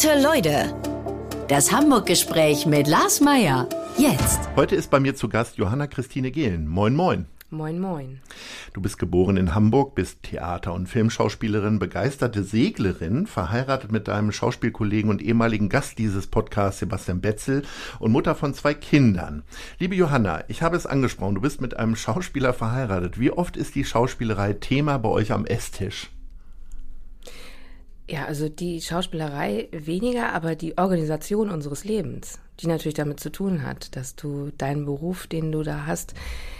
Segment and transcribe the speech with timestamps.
[0.00, 0.74] Gute Leute.
[1.48, 3.68] Das Hamburg-Gespräch mit Lars Meier.
[3.98, 4.48] Jetzt.
[4.56, 6.66] Heute ist bei mir zu Gast Johanna Christine Gehlen.
[6.66, 7.26] Moin, moin.
[7.50, 8.18] Moin, moin.
[8.72, 15.10] Du bist geboren in Hamburg, bist Theater- und Filmschauspielerin, begeisterte Seglerin, verheiratet mit deinem Schauspielkollegen
[15.10, 17.62] und ehemaligen Gast dieses Podcasts Sebastian Betzel
[17.98, 19.42] und Mutter von zwei Kindern.
[19.78, 23.20] Liebe Johanna, ich habe es angesprochen, du bist mit einem Schauspieler verheiratet.
[23.20, 26.08] Wie oft ist die Schauspielerei Thema bei euch am Esstisch?
[28.10, 33.62] Ja, also die Schauspielerei weniger, aber die Organisation unseres Lebens, die natürlich damit zu tun
[33.62, 36.14] hat, dass du deinen Beruf, den du da hast,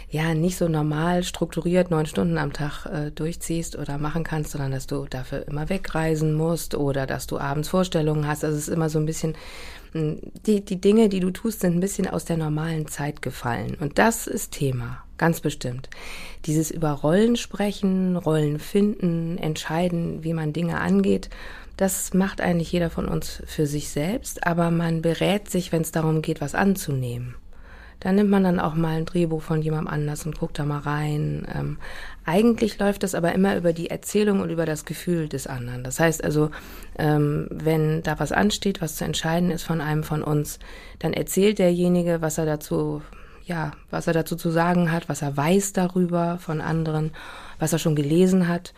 [0.09, 4.71] ja nicht so normal strukturiert neun Stunden am Tag äh, durchziehst oder machen kannst, sondern
[4.71, 8.45] dass du dafür immer wegreisen musst oder dass du abends Vorstellungen hast.
[8.45, 9.35] Also es ist immer so ein bisschen,
[9.91, 13.75] hm, die, die Dinge, die du tust, sind ein bisschen aus der normalen Zeit gefallen.
[13.77, 15.03] Und das ist Thema.
[15.21, 15.87] Ganz bestimmt.
[16.45, 21.29] Dieses über Rollen sprechen, Rollen finden, entscheiden, wie man Dinge angeht,
[21.77, 25.91] das macht eigentlich jeder von uns für sich selbst, aber man berät sich, wenn es
[25.91, 27.35] darum geht, was anzunehmen.
[27.99, 30.79] Da nimmt man dann auch mal ein Drehbuch von jemandem anders und guckt da mal
[30.79, 31.45] rein.
[31.53, 31.77] Ähm,
[32.25, 35.83] eigentlich läuft das aber immer über die Erzählung und über das Gefühl des anderen.
[35.83, 36.49] Das heißt also,
[36.97, 40.57] ähm, wenn da was ansteht, was zu entscheiden ist von einem von uns,
[40.97, 43.03] dann erzählt derjenige, was er dazu
[43.51, 47.11] ja, was er dazu zu sagen hat, was er weiß darüber von anderen,
[47.59, 48.73] was er schon gelesen hat.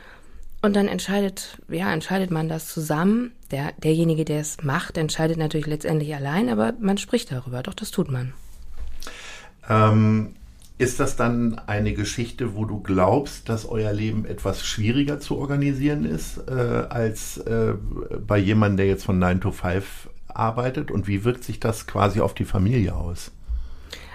[0.63, 3.33] Und dann entscheidet, ja, entscheidet man das zusammen.
[3.51, 7.61] Der, derjenige, der es macht, entscheidet natürlich letztendlich allein, aber man spricht darüber.
[7.61, 8.33] Doch, das tut man.
[9.69, 10.33] Ähm,
[10.79, 16.03] ist das dann eine Geschichte, wo du glaubst, dass euer Leben etwas schwieriger zu organisieren
[16.03, 16.51] ist, äh,
[16.89, 17.75] als äh,
[18.25, 20.89] bei jemandem, der jetzt von 9 to 5 arbeitet?
[20.89, 23.31] Und wie wirkt sich das quasi auf die Familie aus?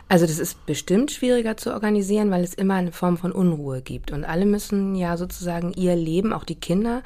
[0.08, 4.10] Also das ist bestimmt schwieriger zu organisieren, weil es immer eine Form von Unruhe gibt.
[4.10, 7.02] Und alle müssen ja sozusagen ihr Leben, auch die Kinder,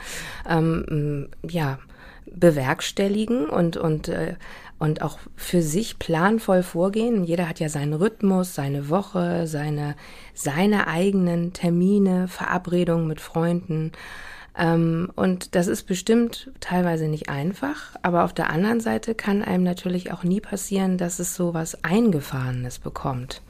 [0.49, 1.79] ähm, ja,
[2.27, 4.37] bewerkstelligen und, und, äh,
[4.79, 7.25] und auch für sich planvoll vorgehen.
[7.25, 9.97] Jeder hat ja seinen Rhythmus, seine Woche, seine,
[10.35, 13.93] seine eigenen Termine, Verabredungen mit Freunden.
[14.57, 19.65] Ähm, und das ist bestimmt teilweise nicht einfach, aber auf der anderen Seite kann einem
[19.65, 23.43] natürlich auch nie passieren, dass es so was Eingefahrenes bekommt.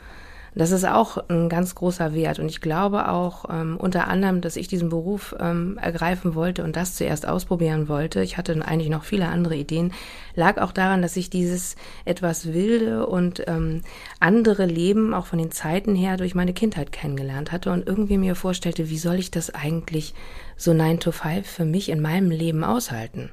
[0.54, 2.38] Das ist auch ein ganz großer Wert.
[2.38, 6.76] Und ich glaube auch ähm, unter anderem, dass ich diesen Beruf ähm, ergreifen wollte und
[6.76, 8.22] das zuerst ausprobieren wollte.
[8.22, 9.92] Ich hatte eigentlich noch viele andere Ideen.
[10.34, 13.80] Lag auch daran, dass ich dieses etwas wilde und ähm,
[14.20, 18.34] andere Leben auch von den Zeiten her durch meine Kindheit kennengelernt hatte und irgendwie mir
[18.34, 20.14] vorstellte, wie soll ich das eigentlich
[20.58, 23.30] so 9 to 5 für mich in meinem Leben aushalten?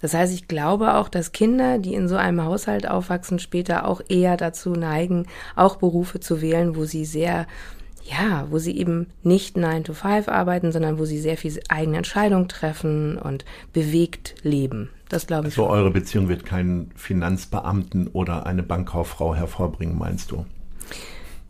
[0.00, 4.00] Das heißt, ich glaube auch, dass Kinder, die in so einem Haushalt aufwachsen, später auch
[4.08, 7.46] eher dazu neigen, auch Berufe zu wählen, wo sie sehr
[8.02, 11.98] ja, wo sie eben nicht 9 to 5 arbeiten, sondern wo sie sehr viel eigene
[11.98, 14.90] Entscheidungen treffen und bewegt leben.
[15.08, 15.58] Das glaube ich.
[15.58, 20.46] Also eure Beziehung wird keinen Finanzbeamten oder eine Bankkauffrau hervorbringen, meinst du?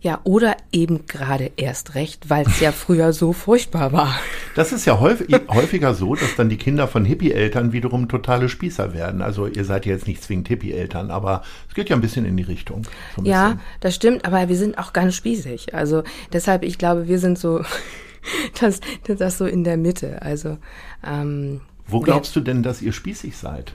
[0.01, 4.19] Ja, oder eben gerade erst recht, weil es ja früher so furchtbar war.
[4.55, 8.93] Das ist ja häufig, häufiger so, dass dann die Kinder von Hippie-Eltern wiederum totale Spießer
[8.95, 9.23] werden.
[9.23, 12.37] Also ihr seid ja jetzt nicht zwingend Hippie-Eltern, aber es geht ja ein bisschen in
[12.37, 12.83] die Richtung.
[13.17, 15.75] So ja, das stimmt, aber wir sind auch ganz spießig.
[15.75, 16.03] Also
[16.33, 17.63] deshalb, ich glaube, wir sind so,
[18.61, 20.23] das, das so in der Mitte.
[20.23, 20.59] Also
[21.07, 23.75] ähm, Wo glaubst du denn, dass ihr spießig seid?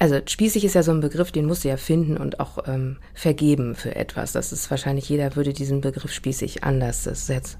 [0.00, 2.98] Also spießig ist ja so ein Begriff, den musst du ja finden und auch ähm,
[3.14, 4.32] vergeben für etwas.
[4.32, 7.58] Das ist wahrscheinlich, jeder würde diesen Begriff spießig anders das jetzt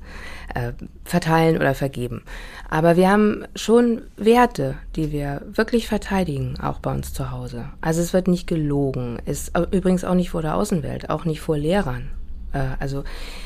[0.54, 0.72] äh,
[1.04, 2.22] verteilen oder vergeben.
[2.71, 7.71] Aber wir haben schon Werte, die wir wirklich verteidigen, auch bei uns zu Hause.
[7.81, 11.59] Also es wird nicht gelogen, ist übrigens auch nicht vor der Außenwelt, auch nicht vor
[11.59, 12.09] Lehrern.
[12.53, 13.03] Äh, also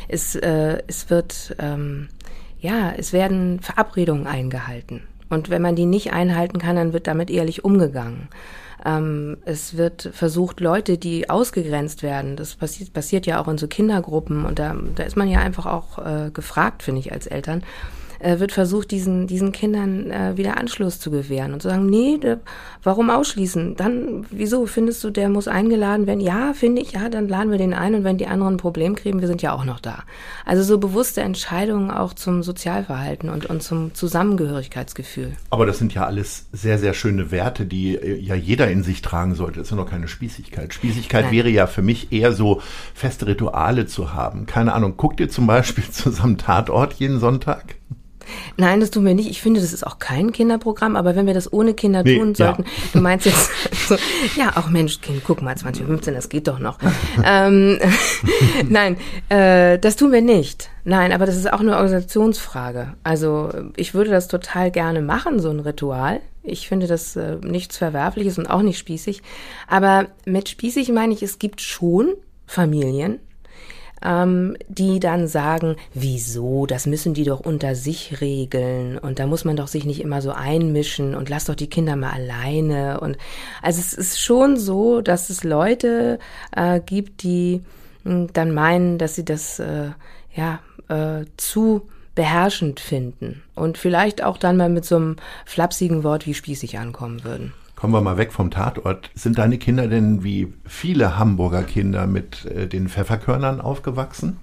[0.08, 2.08] es, äh, es wird, ähm,
[2.60, 5.00] ja, es werden Verabredungen eingehalten.
[5.30, 8.28] Und wenn man die nicht einhalten kann, dann wird damit ehrlich umgegangen.
[8.84, 13.68] Ähm, es wird versucht, Leute, die ausgegrenzt werden, das passiert, passiert ja auch in so
[13.68, 17.62] Kindergruppen und da, da ist man ja einfach auch äh, gefragt, finde ich, als Eltern,
[18.22, 22.18] äh, wird versucht, diesen, diesen Kindern äh, wieder Anschluss zu gewähren und zu sagen, nee,
[22.18, 22.38] de,
[22.82, 23.76] warum ausschließen?
[23.76, 26.20] Dann, wieso findest du, der muss eingeladen werden?
[26.20, 28.94] Ja, finde ich, ja, dann laden wir den ein und wenn die anderen ein Problem
[28.94, 30.04] kriegen, wir sind ja auch noch da.
[30.44, 35.32] Also so bewusste Entscheidungen auch zum Sozialverhalten und, und zum Zusammengehörigkeitsgefühl.
[35.50, 39.02] Aber das sind ja alles sehr, sehr schöne Werte, die äh, ja jeder in sich
[39.02, 39.58] tragen sollte.
[39.58, 40.72] Das ist ja noch keine Spießigkeit.
[40.72, 41.32] Spießigkeit Nein.
[41.32, 42.60] wäre ja für mich eher so
[42.94, 44.46] feste Rituale zu haben.
[44.46, 47.76] Keine Ahnung, guckt ihr zum Beispiel zusammen Tatort jeden Sonntag?
[48.56, 49.30] Nein, das tun wir nicht.
[49.30, 52.34] Ich finde, das ist auch kein Kinderprogramm, aber wenn wir das ohne Kinder nee, tun
[52.34, 52.68] sollten, ja.
[52.92, 53.50] du meinst jetzt,
[53.88, 53.96] so,
[54.36, 56.78] ja, auch Mensch, Kind, guck mal, 2015, das geht doch noch.
[57.24, 57.78] ähm,
[58.68, 58.96] Nein,
[59.28, 60.70] äh, das tun wir nicht.
[60.84, 62.94] Nein, aber das ist auch eine Organisationsfrage.
[63.04, 66.20] Also ich würde das total gerne machen, so ein Ritual.
[66.42, 69.22] Ich finde das äh, nichts Verwerfliches und auch nicht spießig.
[69.68, 72.14] Aber mit spießig meine ich, es gibt schon
[72.46, 73.20] Familien,
[74.04, 79.44] ähm, die dann sagen, wieso, das müssen die doch unter sich regeln und da muss
[79.44, 83.00] man doch sich nicht immer so einmischen und lass doch die Kinder mal alleine.
[83.00, 83.16] Und
[83.62, 86.18] also es ist schon so, dass es Leute
[86.56, 87.62] äh, gibt, die
[88.04, 89.90] hm, dann meinen, dass sie das äh,
[90.34, 91.82] ja äh, zu
[92.14, 95.16] beherrschend finden und vielleicht auch dann mal mit so einem
[95.46, 97.54] flapsigen Wort wie spießig ankommen würden.
[97.82, 99.10] Kommen wir mal weg vom Tatort.
[99.12, 104.36] Sind deine Kinder denn wie viele Hamburger Kinder mit äh, den Pfefferkörnern aufgewachsen?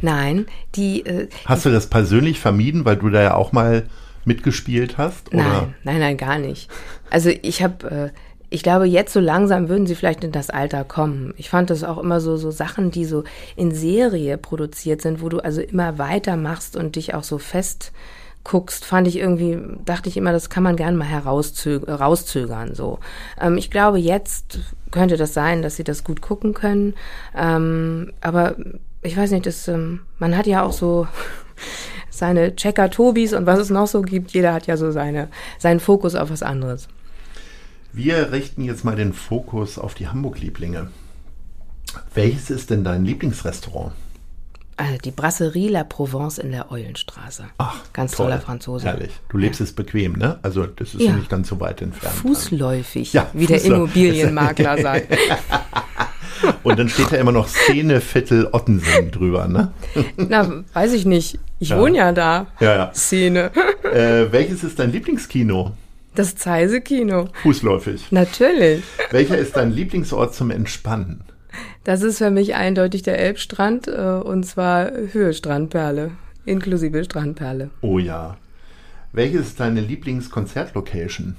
[0.00, 0.46] Nein,
[0.76, 1.04] die.
[1.04, 3.82] Äh, hast du das persönlich vermieden, weil du da ja auch mal
[4.24, 5.28] mitgespielt hast?
[5.34, 5.42] Oder?
[5.42, 6.70] Nein, nein, nein, gar nicht.
[7.10, 7.90] Also ich habe.
[7.90, 8.10] Äh,
[8.48, 11.34] ich glaube, jetzt so langsam würden sie vielleicht in das Alter kommen.
[11.36, 13.24] Ich fand das auch immer so, so Sachen, die so
[13.56, 17.92] in Serie produziert sind, wo du also immer weitermachst und dich auch so fest
[18.46, 22.74] guckst, fand ich irgendwie, dachte ich immer, das kann man gerne mal herauszögern.
[22.74, 23.00] So.
[23.40, 24.60] Ähm, ich glaube, jetzt
[24.92, 26.94] könnte das sein, dass sie das gut gucken können.
[27.36, 28.54] Ähm, aber
[29.02, 31.08] ich weiß nicht, das, ähm, man hat ja auch so
[32.10, 34.30] seine Checker-Tobis und was es noch so gibt.
[34.30, 35.28] Jeder hat ja so seine,
[35.58, 36.86] seinen Fokus auf was anderes.
[37.92, 40.88] Wir richten jetzt mal den Fokus auf die Hamburg-Lieblinge.
[42.14, 43.92] Welches ist denn dein Lieblingsrestaurant?
[44.78, 47.44] Also die Brasserie La Provence in der Eulenstraße.
[47.56, 48.26] Ach, ganz toll.
[48.26, 48.86] toller Franzose.
[48.86, 49.12] Herrlich.
[49.30, 50.38] Du lebst es bequem, ne?
[50.42, 51.12] Also das ist ja.
[51.12, 52.14] nicht ganz so weit entfernt.
[52.16, 55.16] Fußläufig, ja, wie der Immobilienmakler sagt.
[56.62, 59.72] Und dann steht da immer noch Szeneviertel Ottensen drüber, ne?
[60.16, 61.38] Na, weiß ich nicht.
[61.58, 61.80] Ich ja.
[61.80, 62.48] wohne ja da.
[62.60, 62.92] Ja, ja.
[62.94, 63.50] Szene.
[63.84, 65.72] Äh, welches ist dein Lieblingskino?
[66.14, 67.28] Das Zeise-Kino.
[67.42, 68.10] Fußläufig.
[68.10, 68.82] Natürlich.
[69.10, 71.22] Welcher ist dein Lieblingsort zum Entspannen?
[71.86, 76.10] Das ist für mich eindeutig der Elbstrand äh, und zwar Höhe Strandperle,
[76.44, 77.70] inklusive Strandperle.
[77.80, 78.36] Oh ja.
[79.12, 81.36] Welches ist deine Lieblingskonzertlocation?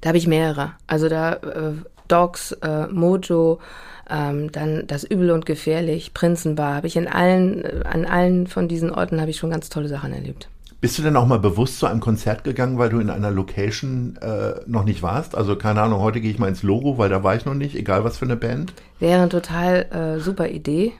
[0.00, 0.72] Da habe ich mehrere.
[0.86, 1.72] Also da äh,
[2.08, 3.60] Dogs, äh, Mojo,
[4.08, 6.76] ähm, dann das Übel und Gefährlich, Prinzenbar.
[6.76, 9.88] Habe ich in allen, äh, an allen von diesen Orten habe ich schon ganz tolle
[9.88, 10.48] Sachen erlebt.
[10.86, 14.16] Bist du denn auch mal bewusst zu einem Konzert gegangen, weil du in einer Location
[14.22, 15.34] äh, noch nicht warst?
[15.34, 17.74] Also keine Ahnung, heute gehe ich mal ins Logo, weil da war ich noch nicht,
[17.74, 18.72] egal was für eine Band.
[19.00, 20.92] Wäre eine total äh, super Idee.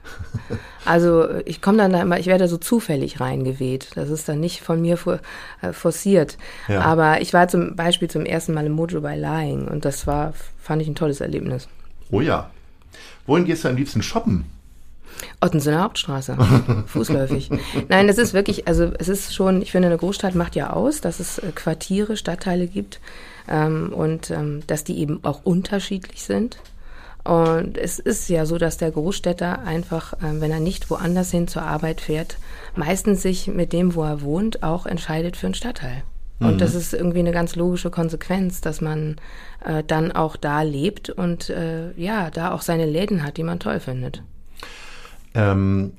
[0.85, 3.91] Also ich komme dann da immer, ich werde so zufällig reingeweht.
[3.94, 5.21] Das ist dann nicht von mir for,
[5.62, 6.37] äh, forciert.
[6.67, 6.81] Ja.
[6.81, 10.33] Aber ich war zum Beispiel zum ersten Mal im Mojo by Lying und das war,
[10.61, 11.69] fand ich ein tolles Erlebnis.
[12.11, 12.50] Oh ja.
[13.25, 14.47] Wohin gehst du am liebsten shoppen?
[15.41, 16.37] Ottensener Hauptstraße,
[16.87, 17.51] fußläufig.
[17.89, 21.01] Nein, das ist wirklich, also es ist schon, ich finde, eine Großstadt macht ja aus,
[21.01, 23.01] dass es äh, Quartiere, Stadtteile gibt
[23.49, 26.59] ähm, und ähm, dass die eben auch unterschiedlich sind.
[27.25, 31.49] Und es ist ja so, dass der Großstädter einfach, äh, wenn er nicht woanders hin
[31.49, 32.39] zur Arbeit fährt,
[32.77, 36.03] meistens sich mit dem, wo er wohnt, auch entscheidet für einen Stadtteil.
[36.39, 36.59] Und mhm.
[36.59, 39.17] das ist irgendwie eine ganz logische Konsequenz, dass man
[39.65, 43.59] äh, dann auch da lebt und äh, ja, da auch seine Läden hat, die man
[43.59, 44.23] toll findet
[45.37, 45.93] ähm,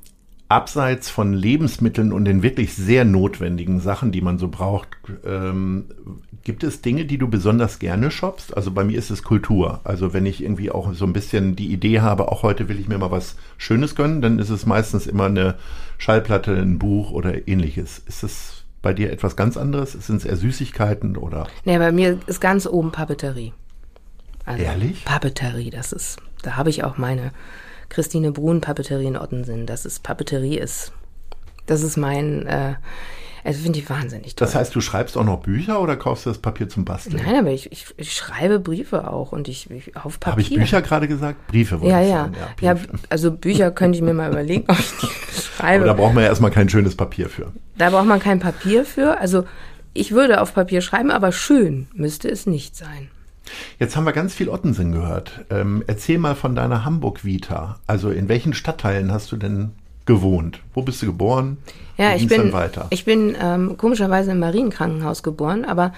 [0.48, 4.88] abseits von Lebensmitteln und den wirklich sehr notwendigen Sachen, die man so braucht,
[5.24, 5.86] ähm,
[6.42, 8.56] gibt es Dinge, die du besonders gerne shoppst?
[8.56, 9.80] Also bei mir ist es Kultur.
[9.84, 12.88] Also wenn ich irgendwie auch so ein bisschen die Idee habe, auch heute will ich
[12.88, 15.56] mir mal was Schönes gönnen, dann ist es meistens immer eine
[15.98, 18.02] Schallplatte, ein Buch oder ähnliches.
[18.06, 19.92] Ist das bei dir etwas ganz anderes?
[19.92, 21.46] Sind es eher Süßigkeiten oder?
[21.64, 23.52] Nee, bei mir ist ganz oben Papeterie.
[24.46, 25.04] Also Ehrlich?
[25.04, 27.32] Papeterie, das ist, da habe ich auch meine
[27.88, 29.66] Christine Brun Papeterie in Ottensen.
[29.66, 30.92] Das ist Papeterie ist.
[31.66, 32.74] Das ist mein, äh,
[33.44, 34.46] also finde ich wahnsinnig toll.
[34.46, 37.22] Das heißt, du schreibst auch noch Bücher oder kaufst du das Papier zum Basteln?
[37.24, 40.32] Nein, aber ich, ich, ich schreibe Briefe auch und ich, ich auf Papier.
[40.32, 41.46] Habe ich Bücher gerade gesagt?
[41.46, 42.16] Briefe wollte ja, ich ja.
[42.24, 42.34] sagen.
[42.60, 45.84] Ja, ja, also Bücher könnte ich mir mal überlegen, ob ich die schreibe.
[45.84, 47.52] Aber da braucht man ja erstmal kein schönes Papier für.
[47.76, 49.18] Da braucht man kein Papier für.
[49.18, 49.44] Also
[49.94, 53.08] ich würde auf Papier schreiben, aber schön müsste es nicht sein.
[53.78, 55.44] Jetzt haben wir ganz viel Ottensen gehört.
[55.50, 57.78] Ähm, erzähl mal von deiner Hamburg-Vita.
[57.86, 59.70] Also in welchen Stadtteilen hast du denn
[60.06, 60.60] gewohnt?
[60.74, 61.58] Wo bist du geboren?
[61.98, 62.52] Ja, ich bin,
[62.90, 65.92] ich bin ähm, komischerweise im Marienkrankenhaus geboren, aber,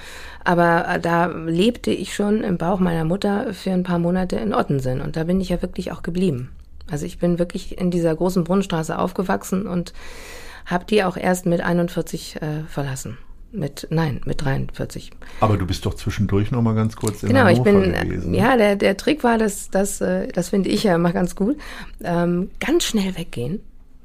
[0.44, 5.02] aber da lebte ich schon im Bauch meiner Mutter für ein paar Monate in Ottensen
[5.02, 6.50] und da bin ich ja wirklich auch geblieben.
[6.90, 9.92] Also ich bin wirklich in dieser großen Brunnenstraße aufgewachsen und
[10.66, 13.18] habe die auch erst mit 41 äh, verlassen.
[13.52, 15.10] Mit, nein, mit 43.
[15.40, 18.34] Aber du bist doch zwischendurch noch mal ganz kurz in genau, Hannover ich bin, gewesen.
[18.34, 21.56] Ja, der, der Trick war, dass, dass äh, das finde ich ja immer ganz gut,
[22.04, 23.60] ähm, ganz schnell weggehen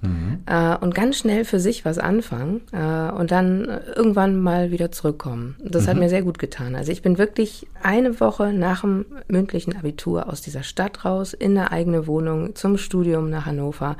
[0.08, 0.40] mhm.
[0.46, 5.56] äh, und ganz schnell für sich was anfangen äh, und dann irgendwann mal wieder zurückkommen.
[5.64, 5.88] Das mhm.
[5.88, 6.76] hat mir sehr gut getan.
[6.76, 11.58] Also ich bin wirklich eine Woche nach dem mündlichen Abitur aus dieser Stadt raus, in
[11.58, 13.98] eine eigene Wohnung, zum Studium nach Hannover.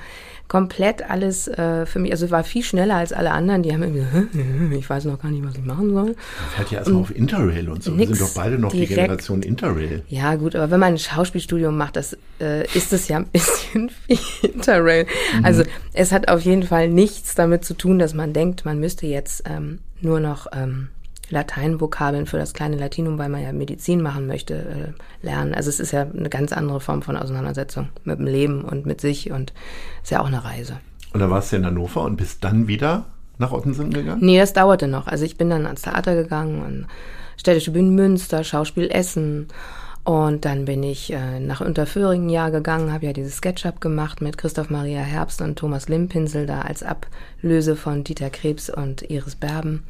[0.48, 4.76] Komplett alles äh, für mich, also war viel schneller als alle anderen, die haben irgendwie,
[4.76, 6.06] ich weiß noch gar nicht, was ich machen soll.
[6.06, 6.16] Man
[6.56, 7.98] fährt ja erstmal auf Interrail und so.
[7.98, 8.92] Wir sind doch beide noch direkt.
[8.92, 10.04] die Generation Interrail.
[10.08, 13.92] Ja gut, aber wenn man ein Schauspielstudium macht, das äh, ist es ja ein bisschen
[14.08, 15.06] wie Interrail.
[15.38, 15.46] Mhm.
[15.46, 15.64] Also
[15.96, 19.44] es hat auf jeden Fall nichts damit zu tun, dass man denkt, man müsste jetzt
[19.50, 20.90] ähm, nur noch ähm,
[21.30, 25.54] Lateinvokabeln für das kleine Latinum, weil man ja Medizin machen möchte, äh, lernen.
[25.54, 29.02] Also es ist ja eine ganz andere Form von Auseinandersetzung mit dem Leben und mit
[29.02, 29.54] sich und
[30.04, 30.80] ist ja auch eine Reise.
[31.14, 33.06] Und dann warst du in Hannover und bist dann wieder
[33.38, 34.24] nach Ottensen gegangen?
[34.24, 35.08] Nee, das dauerte noch.
[35.08, 36.88] Also ich bin dann ans Theater gegangen, an
[37.38, 39.48] Städtische Bühnen Münster, Schauspiel Essen
[40.06, 44.22] und dann bin ich äh, nach Unterföhring ein Jahr gegangen, habe ja dieses SketchUp gemacht
[44.22, 49.36] mit Christoph Maria Herbst und Thomas Limpinsel da als Ablöse von Dieter Krebs und Iris
[49.36, 49.84] Berben.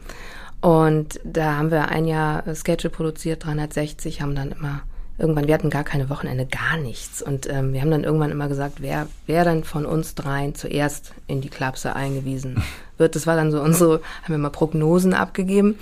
[0.62, 4.84] Und da haben wir ein Jahr Sketche produziert, 360, haben dann immer
[5.18, 7.22] irgendwann, wir hatten gar keine Wochenende, gar nichts.
[7.22, 11.14] Und ähm, wir haben dann irgendwann immer gesagt, wer, wer dann von uns dreien zuerst
[11.28, 12.64] in die Klapse eingewiesen
[12.98, 13.18] wird.
[13.18, 15.78] Das war dann so unsere, haben wir mal Prognosen abgegeben.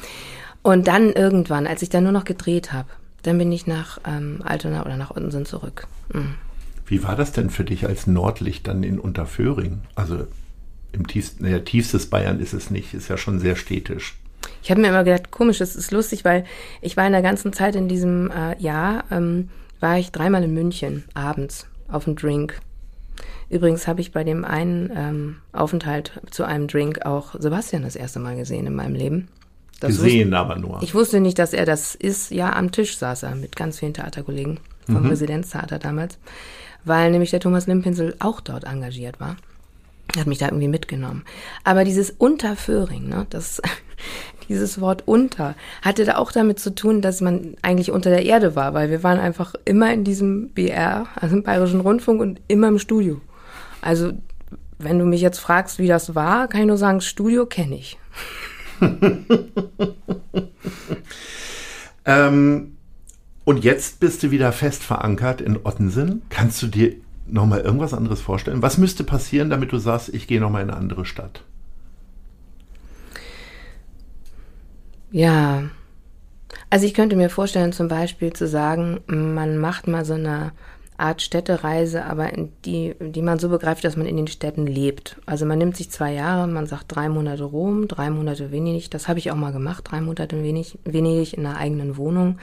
[0.63, 2.87] Und dann irgendwann, als ich dann nur noch gedreht habe,
[3.23, 5.87] dann bin ich nach ähm, Altona oder nach Ottensen zurück.
[6.13, 6.35] Mhm.
[6.85, 9.81] Wie war das denn für dich als Nordlicht dann in Unterföhring?
[9.95, 10.27] Also
[10.91, 14.15] im tiefsten, naja, tiefstes Bayern ist es nicht, ist ja schon sehr städtisch.
[14.61, 16.45] Ich habe mir immer gedacht, komisch, das ist lustig, weil
[16.81, 19.49] ich war in der ganzen Zeit in diesem äh, Jahr, ähm,
[19.79, 22.59] war ich dreimal in München abends auf einem Drink.
[23.49, 28.19] Übrigens habe ich bei dem einen ähm, Aufenthalt zu einem Drink auch Sebastian das erste
[28.19, 29.27] Mal gesehen in meinem Leben.
[29.83, 30.81] Das gesehen wusste, aber nur.
[30.81, 32.31] Ich wusste nicht, dass er das ist.
[32.31, 35.09] Ja, am Tisch saß er mit ganz vielen Theaterkollegen vom mhm.
[35.09, 36.17] Residenztheater damals,
[36.85, 39.35] weil nämlich der Thomas Limpinsel auch dort engagiert war.
[40.15, 41.23] Er hat mich da irgendwie mitgenommen.
[41.65, 43.61] Aber dieses Unterföhring, ne, das,
[44.49, 48.55] dieses Wort unter, hatte da auch damit zu tun, dass man eigentlich unter der Erde
[48.55, 52.69] war, weil wir waren einfach immer in diesem BR, also im Bayerischen Rundfunk und immer
[52.69, 53.19] im Studio.
[53.81, 54.13] Also,
[54.77, 57.97] wenn du mich jetzt fragst, wie das war, kann ich nur sagen, Studio kenne ich.
[62.05, 62.77] ähm,
[63.45, 66.23] und jetzt bist du wieder fest verankert in Ottensen.
[66.29, 66.95] Kannst du dir
[67.27, 68.61] nochmal irgendwas anderes vorstellen?
[68.61, 71.43] Was müsste passieren, damit du sagst, ich gehe nochmal in eine andere Stadt?
[75.11, 75.63] Ja,
[76.69, 80.53] also ich könnte mir vorstellen, zum Beispiel zu sagen, man macht mal so eine
[80.97, 82.31] Art Städtereise, aber
[82.65, 85.17] die, die man so begreift, dass man in den Städten lebt.
[85.25, 88.89] Also man nimmt sich zwei Jahre, man sagt drei Monate Rom, drei Monate Venedig.
[88.91, 92.37] Das habe ich auch mal gemacht, drei Monate Venedig, Venedig in einer eigenen Wohnung.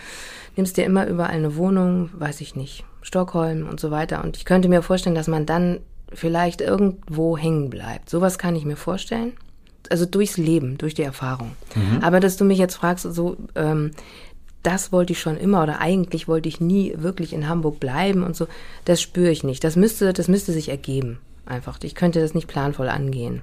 [0.57, 4.25] Nimmst dir immer überall eine Wohnung, weiß ich nicht, Stockholm und so weiter.
[4.25, 5.78] Und ich könnte mir vorstellen, dass man dann
[6.12, 8.11] vielleicht irgendwo hängen bleibt.
[8.11, 9.33] Sowas kann ich mir vorstellen.
[9.88, 11.52] Also durchs Leben, durch die Erfahrung.
[11.75, 12.02] Mhm.
[12.02, 13.92] Aber dass du mich jetzt fragst, so ähm,
[14.62, 18.37] das wollte ich schon immer oder eigentlich wollte ich nie wirklich in Hamburg bleiben und
[18.37, 18.47] so,
[18.85, 19.64] das spüre ich nicht.
[19.64, 21.19] Das müsste, das müsste sich ergeben.
[21.47, 21.79] Einfach.
[21.83, 23.43] Ich könnte das nicht planvoll angehen.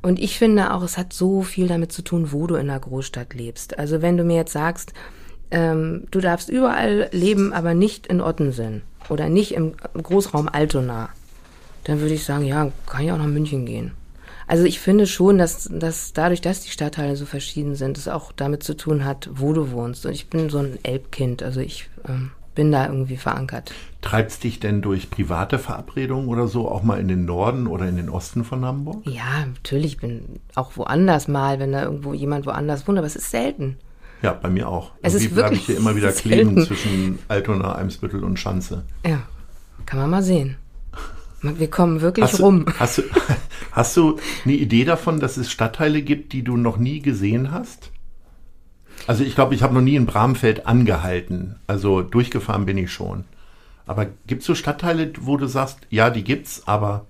[0.00, 2.80] Und ich finde auch, es hat so viel damit zu tun, wo du in einer
[2.80, 3.78] Großstadt lebst.
[3.78, 4.94] Also wenn du mir jetzt sagst,
[5.50, 11.10] ähm, du darfst überall leben, aber nicht in Ottensen oder nicht im Großraum Altona,
[11.84, 13.92] dann würde ich sagen, ja, kann ich auch nach München gehen.
[14.52, 18.32] Also ich finde schon, dass, dass dadurch, dass die Stadtteile so verschieden sind, es auch
[18.32, 20.04] damit zu tun hat, wo du wohnst.
[20.04, 23.72] Und ich bin so ein Elbkind, also ich ähm, bin da irgendwie verankert.
[24.02, 27.96] Treibt's dich denn durch private Verabredungen oder so auch mal in den Norden oder in
[27.96, 29.00] den Osten von Hamburg?
[29.06, 33.16] Ja, natürlich, ich bin auch woanders mal, wenn da irgendwo jemand woanders wohnt, aber es
[33.16, 33.78] ist selten.
[34.20, 34.90] Ja, bei mir auch.
[35.00, 38.82] Es Irgendwie bleibe ich hier immer wieder kleben zwischen Altona, Eimsbüttel und Schanze.
[39.06, 39.22] Ja,
[39.86, 40.58] kann man mal sehen.
[41.40, 42.66] Wir kommen wirklich hast rum.
[42.66, 43.02] Du, hast, du,
[43.72, 47.90] hast du eine Idee davon, dass es Stadtteile gibt, die du noch nie gesehen hast?
[49.06, 51.56] Also ich glaube, ich habe noch nie in Bramfeld angehalten.
[51.66, 53.24] Also durchgefahren bin ich schon.
[53.86, 57.04] Aber gibt es so Stadtteile, wo du sagst, ja, die gibt's, aber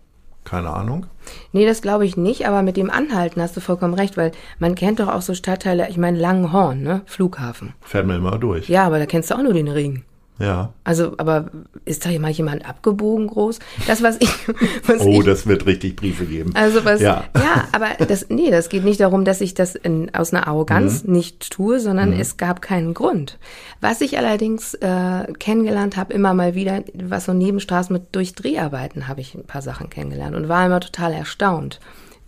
[0.44, 1.06] keine Ahnung?
[1.52, 4.74] Nee, das glaube ich nicht, aber mit dem Anhalten hast du vollkommen recht, weil man
[4.74, 7.02] kennt doch auch so Stadtteile, ich meine Langenhorn, ne?
[7.06, 7.74] Flughafen.
[7.80, 8.68] Fährt man immer durch.
[8.68, 10.04] Ja, aber da kennst du auch nur den Ring.
[10.42, 10.72] Ja.
[10.82, 11.50] Also, aber
[11.84, 13.60] ist da mal jemand abgebogen groß?
[13.86, 14.28] Das, was ich.
[14.86, 16.50] Was oh, ich, das wird richtig Briefe geben.
[16.54, 17.00] Also, was.
[17.00, 20.48] Ja, ja aber das, nee, das geht nicht darum, dass ich das in, aus einer
[20.48, 21.12] Arroganz mhm.
[21.12, 22.20] nicht tue, sondern mhm.
[22.20, 23.38] es gab keinen Grund.
[23.80, 29.06] Was ich allerdings äh, kennengelernt habe, immer mal wieder, was so Nebenstraßen mit durch Dreharbeiten
[29.06, 31.78] habe ich ein paar Sachen kennengelernt und war immer total erstaunt.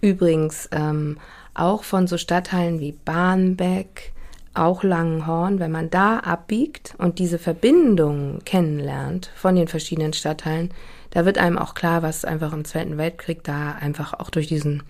[0.00, 1.18] Übrigens ähm,
[1.54, 4.13] auch von so Stadtteilen wie Barnbeck,
[4.54, 10.70] auch Langenhorn, wenn man da abbiegt und diese Verbindung kennenlernt von den verschiedenen Stadtteilen,
[11.10, 14.82] da wird einem auch klar, was einfach im Zweiten Weltkrieg da einfach auch durch diesen,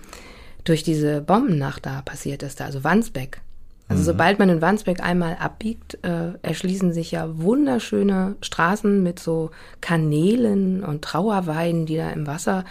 [0.64, 3.40] durch diese Bombennacht da passiert ist, da, also Wandsbeck.
[3.88, 4.06] Also mhm.
[4.06, 10.82] sobald man in Wandsbeck einmal abbiegt, äh, erschließen sich ja wunderschöne Straßen mit so Kanälen
[10.82, 12.64] und Trauerweiden, die da im Wasser,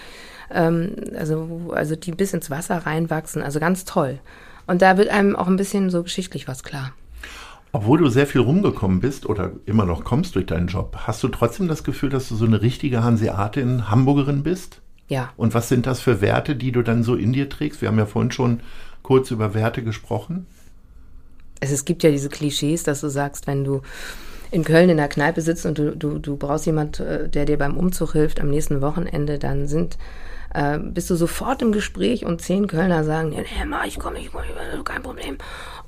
[0.52, 3.44] ähm, also, also die bis ins Wasser reinwachsen.
[3.44, 4.20] Also ganz toll.
[4.68, 6.94] Und da wird einem auch ein bisschen so geschichtlich was klar.
[7.72, 11.28] Obwohl du sehr viel rumgekommen bist oder immer noch kommst durch deinen Job, hast du
[11.28, 14.82] trotzdem das Gefühl, dass du so eine richtige Hanseatin, Hamburgerin bist?
[15.08, 15.32] Ja.
[15.38, 17.82] Und was sind das für Werte, die du dann so in dir trägst?
[17.82, 18.62] Wir haben ja vorhin schon
[19.02, 20.46] kurz über Werte gesprochen.
[21.60, 23.82] Es, es gibt ja diese Klischees, dass du sagst, wenn du
[24.52, 27.58] in Köln in der Kneipe sitzt und du, du, du brauchst jemand, äh, der dir
[27.58, 29.98] beim Umzug hilft am nächsten Wochenende, dann sind
[30.54, 34.20] äh, bist du sofort im Gespräch und zehn Kölner sagen, ja, nee, Ma, ich komme,
[34.20, 34.44] ich komme,
[34.84, 35.38] kein Problem.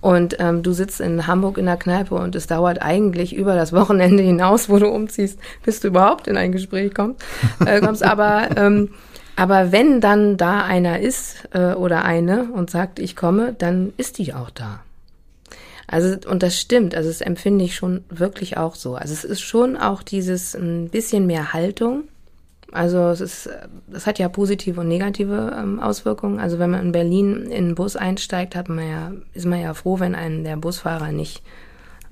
[0.01, 3.73] Und ähm, du sitzt in Hamburg in der Kneipe und es dauert eigentlich über das
[3.73, 7.23] Wochenende hinaus, wo du umziehst, bis du überhaupt in ein Gespräch kommst.
[7.65, 8.03] Äh, kommst.
[8.03, 8.89] Aber ähm,
[9.35, 14.17] aber wenn dann da einer ist äh, oder eine und sagt, ich komme, dann ist
[14.17, 14.81] die auch da.
[15.87, 18.95] Also, und das stimmt, also das empfinde ich schon wirklich auch so.
[18.95, 22.05] Also es ist schon auch dieses ein bisschen mehr Haltung,
[22.75, 23.49] also es ist,
[23.87, 26.39] das hat ja positive und negative ähm, Auswirkungen.
[26.39, 29.73] Also wenn man in Berlin in einen Bus einsteigt, hat man ja, ist man ja
[29.73, 31.41] froh, wenn einen der Busfahrer nicht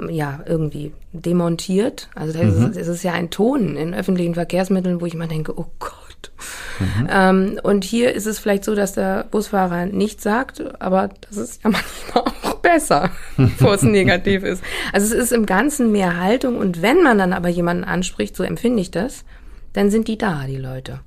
[0.10, 2.10] ja, irgendwie demontiert.
[2.16, 2.72] Also das mhm.
[2.72, 6.32] ist, es ist ja ein Ton in öffentlichen Verkehrsmitteln, wo ich immer denke, oh Gott.
[6.80, 7.08] Mhm.
[7.10, 11.64] Ähm, und hier ist es vielleicht so, dass der Busfahrer nichts sagt, aber das ist
[11.64, 11.70] ja
[12.14, 14.64] manchmal auch besser, bevor es negativ ist.
[14.92, 18.44] Also es ist im Ganzen mehr Haltung und wenn man dann aber jemanden anspricht, so
[18.44, 19.26] empfinde ich das,
[19.74, 21.02] dann sind die da, die Leute.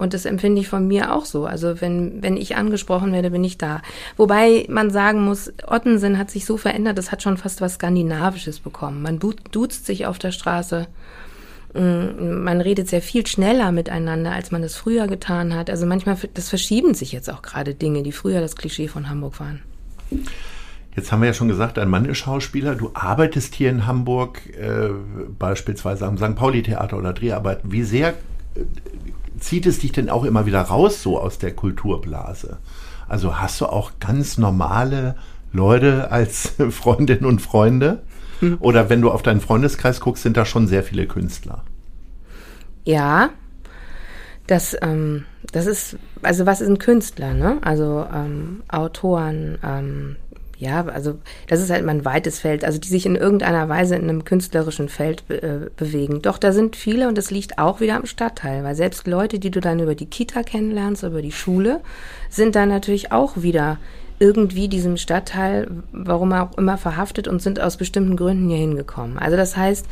[0.00, 1.44] Und das empfinde ich von mir auch so.
[1.44, 3.82] Also wenn, wenn ich angesprochen werde, bin ich da.
[4.16, 8.60] Wobei man sagen muss, Ottensen hat sich so verändert, das hat schon fast was Skandinavisches
[8.60, 9.02] bekommen.
[9.02, 10.86] Man duzt sich auf der Straße.
[11.74, 15.68] Mm, man redet sehr viel schneller miteinander, als man das früher getan hat.
[15.68, 19.38] Also manchmal, das verschieben sich jetzt auch gerade Dinge, die früher das Klischee von Hamburg
[19.38, 19.60] waren.
[21.00, 22.74] Jetzt haben wir ja schon gesagt, ein Mann ist Schauspieler.
[22.74, 24.90] Du arbeitest hier in Hamburg äh,
[25.38, 26.34] beispielsweise am St.
[26.34, 27.72] Pauli-Theater oder Dreharbeiten.
[27.72, 28.60] Wie sehr äh,
[29.38, 32.58] zieht es dich denn auch immer wieder raus, so aus der Kulturblase?
[33.08, 35.14] Also hast du auch ganz normale
[35.54, 38.02] Leute als Freundinnen und Freunde?
[38.40, 38.58] Hm.
[38.60, 41.64] Oder wenn du auf deinen Freundeskreis guckst, sind da schon sehr viele Künstler?
[42.84, 43.30] Ja,
[44.46, 47.56] das, ähm, das ist, also was ist ein Künstler, ne?
[47.62, 50.16] Also ähm, Autoren, ähm,
[50.60, 51.14] ja, also
[51.48, 54.24] das ist halt mal ein weites Feld, also die sich in irgendeiner Weise in einem
[54.24, 56.20] künstlerischen Feld äh, bewegen.
[56.20, 59.50] Doch da sind viele und das liegt auch wieder am Stadtteil, weil selbst Leute, die
[59.50, 61.80] du dann über die Kita kennenlernst, über die Schule,
[62.28, 63.78] sind dann natürlich auch wieder
[64.18, 69.18] irgendwie diesem Stadtteil, warum auch immer verhaftet und sind aus bestimmten Gründen hier hingekommen.
[69.18, 69.86] Also das heißt,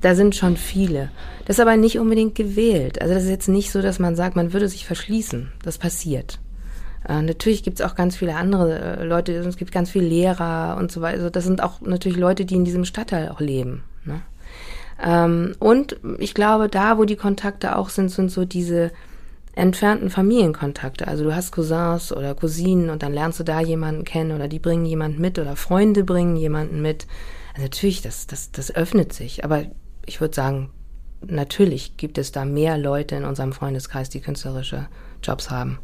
[0.00, 1.10] da sind schon viele.
[1.44, 3.02] Das ist aber nicht unbedingt gewählt.
[3.02, 5.52] Also das ist jetzt nicht so, dass man sagt, man würde sich verschließen.
[5.62, 6.38] Das passiert.
[7.08, 10.76] Äh, natürlich gibt es auch ganz viele andere äh, Leute, es gibt ganz viele Lehrer
[10.78, 11.18] und so weiter.
[11.18, 13.84] Also das sind auch natürlich Leute, die in diesem Stadtteil auch leben.
[14.04, 14.22] Ne?
[15.02, 18.90] Ähm, und ich glaube, da, wo die Kontakte auch sind, sind so diese
[19.54, 21.08] entfernten Familienkontakte.
[21.08, 24.58] Also du hast Cousins oder Cousinen und dann lernst du da jemanden kennen oder die
[24.58, 27.06] bringen jemanden mit oder Freunde bringen jemanden mit.
[27.54, 29.44] Also natürlich, das, das, das öffnet sich.
[29.44, 29.64] Aber
[30.04, 30.70] ich würde sagen,
[31.26, 34.88] natürlich gibt es da mehr Leute in unserem Freundeskreis, die künstlerische
[35.22, 35.78] Jobs haben.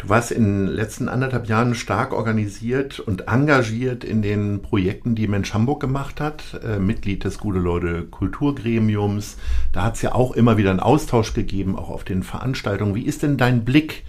[0.00, 5.28] Du warst in den letzten anderthalb Jahren stark organisiert und engagiert in den Projekten, die
[5.28, 9.36] Mensch Hamburg gemacht hat, äh, Mitglied des Gute-Leute Kulturgremiums.
[9.72, 12.94] Da hat es ja auch immer wieder einen Austausch gegeben, auch auf den Veranstaltungen.
[12.94, 14.04] Wie ist denn dein Blick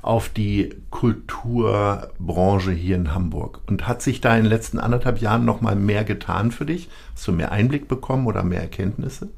[0.00, 3.62] auf die Kulturbranche hier in Hamburg?
[3.66, 6.88] Und hat sich da in den letzten anderthalb Jahren noch mal mehr getan für dich?
[7.14, 9.28] Hast du mehr Einblick bekommen oder mehr Erkenntnisse?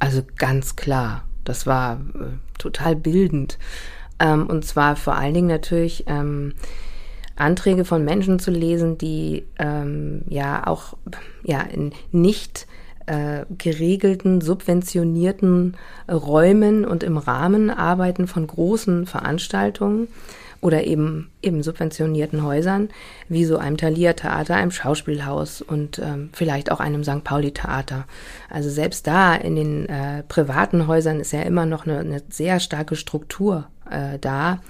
[0.00, 1.22] Also ganz klar.
[1.44, 3.58] Das war äh, total bildend.
[4.22, 6.54] Ähm, und zwar vor allen Dingen natürlich ähm,
[7.34, 10.94] Anträge von Menschen zu lesen, die ähm, ja auch
[11.42, 12.66] ja, in nicht
[13.06, 15.76] äh, geregelten, subventionierten
[16.10, 20.06] Räumen und im Rahmen arbeiten von großen Veranstaltungen
[20.60, 22.90] oder eben eben subventionierten Häusern,
[23.28, 27.24] wie so einem Thalia-Theater, einem Schauspielhaus und ähm, vielleicht auch einem St.
[27.24, 28.04] Pauli-Theater.
[28.48, 32.60] Also selbst da in den äh, privaten Häusern ist ja immer noch eine, eine sehr
[32.60, 34.60] starke Struktur äh, da.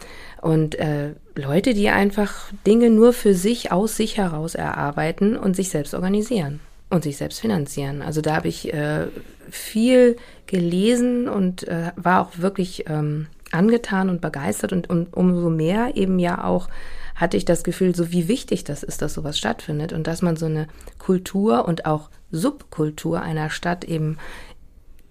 [0.41, 5.71] Und äh, Leute, die einfach Dinge nur für sich aus sich heraus erarbeiten und sich
[5.71, 8.03] selbst organisieren und sich selbst finanzieren.
[8.03, 9.07] Also da habe ich äh,
[9.51, 15.93] viel gelesen und äh, war auch wirklich ähm, angetan und begeistert und um, umso mehr
[15.95, 16.69] eben ja auch
[17.15, 20.37] hatte ich das Gefühl, so wie wichtig das ist, dass sowas stattfindet und dass man
[20.37, 20.67] so eine
[20.99, 24.19] Kultur und auch Subkultur einer Stadt eben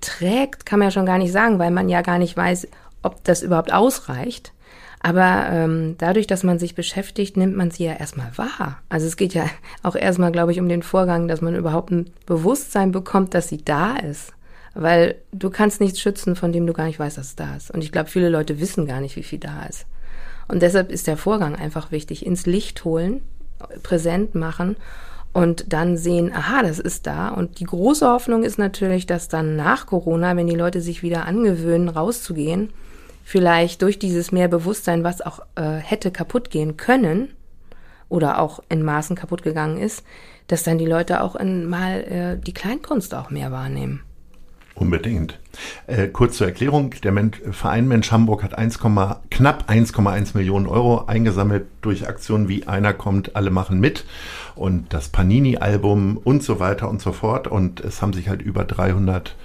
[0.01, 2.67] trägt, kann man ja schon gar nicht sagen, weil man ja gar nicht weiß,
[3.01, 4.53] ob das überhaupt ausreicht.
[5.03, 8.79] Aber ähm, dadurch, dass man sich beschäftigt, nimmt man sie ja erstmal wahr.
[8.87, 9.45] Also es geht ja
[9.81, 13.63] auch erstmal, glaube ich, um den Vorgang, dass man überhaupt ein Bewusstsein bekommt, dass sie
[13.63, 14.33] da ist.
[14.75, 17.71] Weil du kannst nichts schützen, von dem du gar nicht weißt, dass es da ist.
[17.71, 19.85] Und ich glaube, viele Leute wissen gar nicht, wie viel da ist.
[20.47, 22.25] Und deshalb ist der Vorgang einfach wichtig.
[22.25, 23.21] Ins Licht holen,
[23.83, 24.75] präsent machen
[25.33, 27.29] und dann sehen, aha, das ist da.
[27.29, 31.25] Und die große Hoffnung ist natürlich, dass dann nach Corona, wenn die Leute sich wieder
[31.25, 32.69] angewöhnen, rauszugehen,
[33.23, 37.29] vielleicht durch dieses mehr Bewusstsein, was auch äh, hätte kaputt gehen können
[38.09, 40.03] oder auch in Maßen kaputt gegangen ist,
[40.47, 44.03] dass dann die Leute auch in, mal äh, die Kleinkunst auch mehr wahrnehmen.
[44.73, 45.39] Unbedingt.
[45.87, 51.05] Äh, kurz zur Erklärung, der Men Verein Mensch Hamburg hat 1, knapp 1,1 Millionen Euro
[51.05, 54.05] eingesammelt durch Aktionen wie Einer kommt, alle machen mit
[54.55, 57.47] und das Panini-Album und so weiter und so fort.
[57.47, 59.35] Und es haben sich halt über 300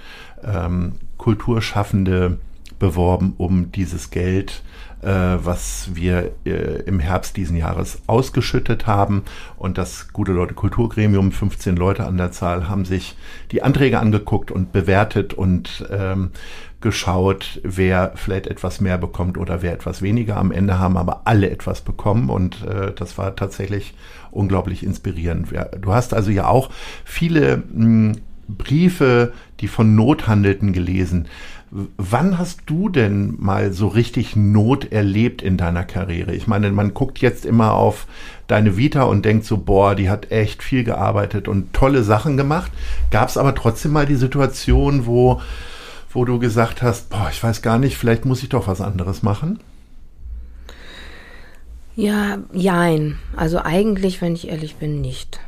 [0.43, 2.39] ähm, Kulturschaffende
[2.79, 4.63] beworben, um dieses Geld,
[5.01, 9.23] äh, was wir äh, im Herbst diesen Jahres ausgeschüttet haben.
[9.57, 13.15] Und das Gute Leute Kulturgremium, 15 Leute an der Zahl, haben sich
[13.51, 16.31] die Anträge angeguckt und bewertet und ähm,
[16.79, 20.37] geschaut, wer vielleicht etwas mehr bekommt oder wer etwas weniger.
[20.37, 23.95] Am Ende haben aber alle etwas bekommen und äh, das war tatsächlich
[24.31, 25.49] unglaublich inspirierend.
[25.81, 26.69] Du hast also ja auch
[27.03, 31.27] viele mh, Briefe, die von Not handelten, gelesen.
[31.69, 36.33] Wann hast du denn mal so richtig Not erlebt in deiner Karriere?
[36.33, 38.07] Ich meine, man guckt jetzt immer auf
[38.47, 42.71] deine Vita und denkt so, boah, die hat echt viel gearbeitet und tolle Sachen gemacht.
[43.11, 45.41] Gab es aber trotzdem mal die Situation, wo,
[46.09, 49.21] wo du gesagt hast, boah, ich weiß gar nicht, vielleicht muss ich doch was anderes
[49.21, 49.59] machen?
[51.97, 53.17] Ja, jein.
[53.35, 55.41] Also eigentlich, wenn ich ehrlich bin, nicht.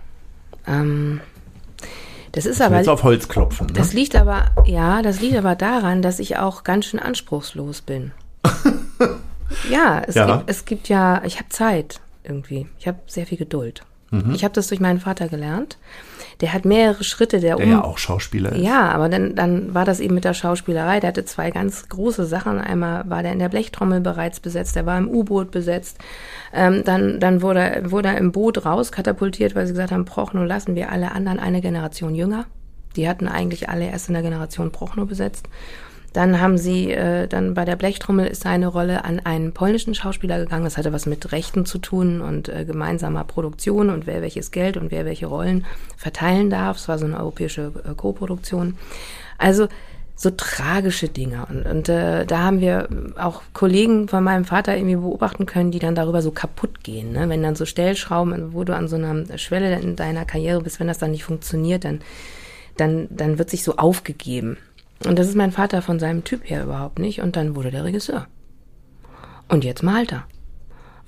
[0.67, 1.21] Ähm,
[2.31, 2.77] das ist aber.
[2.77, 3.67] Jetzt auf Holz klopfen.
[3.67, 3.73] Ne?
[3.73, 8.11] Das liegt aber, ja, das liegt aber daran, dass ich auch ganz schön anspruchslos bin.
[9.69, 10.37] ja, es, ja.
[10.37, 12.67] Gibt, es gibt ja, ich habe Zeit irgendwie.
[12.79, 13.83] Ich habe sehr viel Geduld.
[14.11, 14.33] Mhm.
[14.33, 15.77] Ich habe das durch meinen Vater gelernt.
[16.41, 18.61] Der hat mehrere Schritte der, der um ja auch Schauspieler ist.
[18.61, 20.99] Ja, aber dann, dann war das eben mit der Schauspielerei.
[21.01, 22.59] Der hatte zwei ganz große Sachen.
[22.59, 25.97] Einmal war der in der Blechtrommel bereits besetzt, der war im U-Boot besetzt.
[26.53, 30.75] Ähm, dann dann wurde, wurde er im Boot rauskatapultiert, weil sie gesagt haben, Prochnow lassen
[30.75, 32.45] wir alle anderen eine Generation jünger.
[32.95, 35.47] Die hatten eigentlich alle erst in der Generation Prochnow besetzt.
[36.19, 40.37] Dann haben sie, äh, dann bei der Blechtrommel ist seine Rolle an einen polnischen Schauspieler
[40.37, 40.65] gegangen.
[40.65, 44.75] Das hatte was mit Rechten zu tun und äh, gemeinsamer Produktion und wer welches Geld
[44.75, 46.75] und wer welche Rollen verteilen darf.
[46.75, 48.75] Es war so eine europäische äh, Co-Produktion.
[49.37, 49.69] Also
[50.13, 51.45] so tragische Dinge.
[51.49, 55.79] Und, und äh, da haben wir auch Kollegen von meinem Vater irgendwie beobachten können, die
[55.79, 57.13] dann darüber so kaputt gehen.
[57.13, 57.29] Ne?
[57.29, 60.87] Wenn dann so Stellschrauben, wo du an so einer Schwelle in deiner Karriere bist, wenn
[60.87, 62.01] das dann nicht funktioniert, dann,
[62.75, 64.57] dann, dann wird sich so aufgegeben.
[65.05, 67.21] Und das ist mein Vater von seinem Typ her überhaupt nicht.
[67.21, 68.27] Und dann wurde der Regisseur.
[69.47, 70.25] Und jetzt malt er.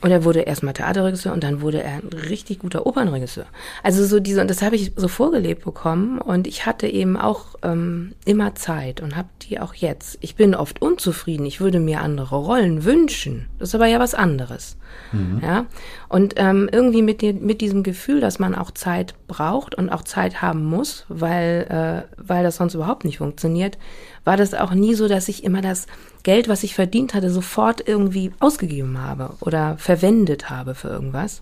[0.01, 3.45] Und er wurde erstmal Theaterregisseur und dann wurde er ein richtig guter Opernregisseur.
[3.83, 7.55] Also so diese, und das habe ich so vorgelebt bekommen und ich hatte eben auch
[7.61, 10.17] ähm, immer Zeit und habe die auch jetzt.
[10.21, 13.47] Ich bin oft unzufrieden, ich würde mir andere Rollen wünschen.
[13.59, 14.77] Das ist aber ja was anderes.
[15.11, 15.39] Mhm.
[15.43, 15.65] Ja.
[16.09, 20.03] Und ähm, irgendwie mit, die, mit diesem Gefühl, dass man auch Zeit braucht und auch
[20.03, 23.77] Zeit haben muss, weil, äh, weil das sonst überhaupt nicht funktioniert,
[24.23, 25.87] war das auch nie so, dass ich immer das
[26.23, 31.41] Geld, was ich verdient hatte, sofort irgendwie ausgegeben habe oder verwendet habe für irgendwas.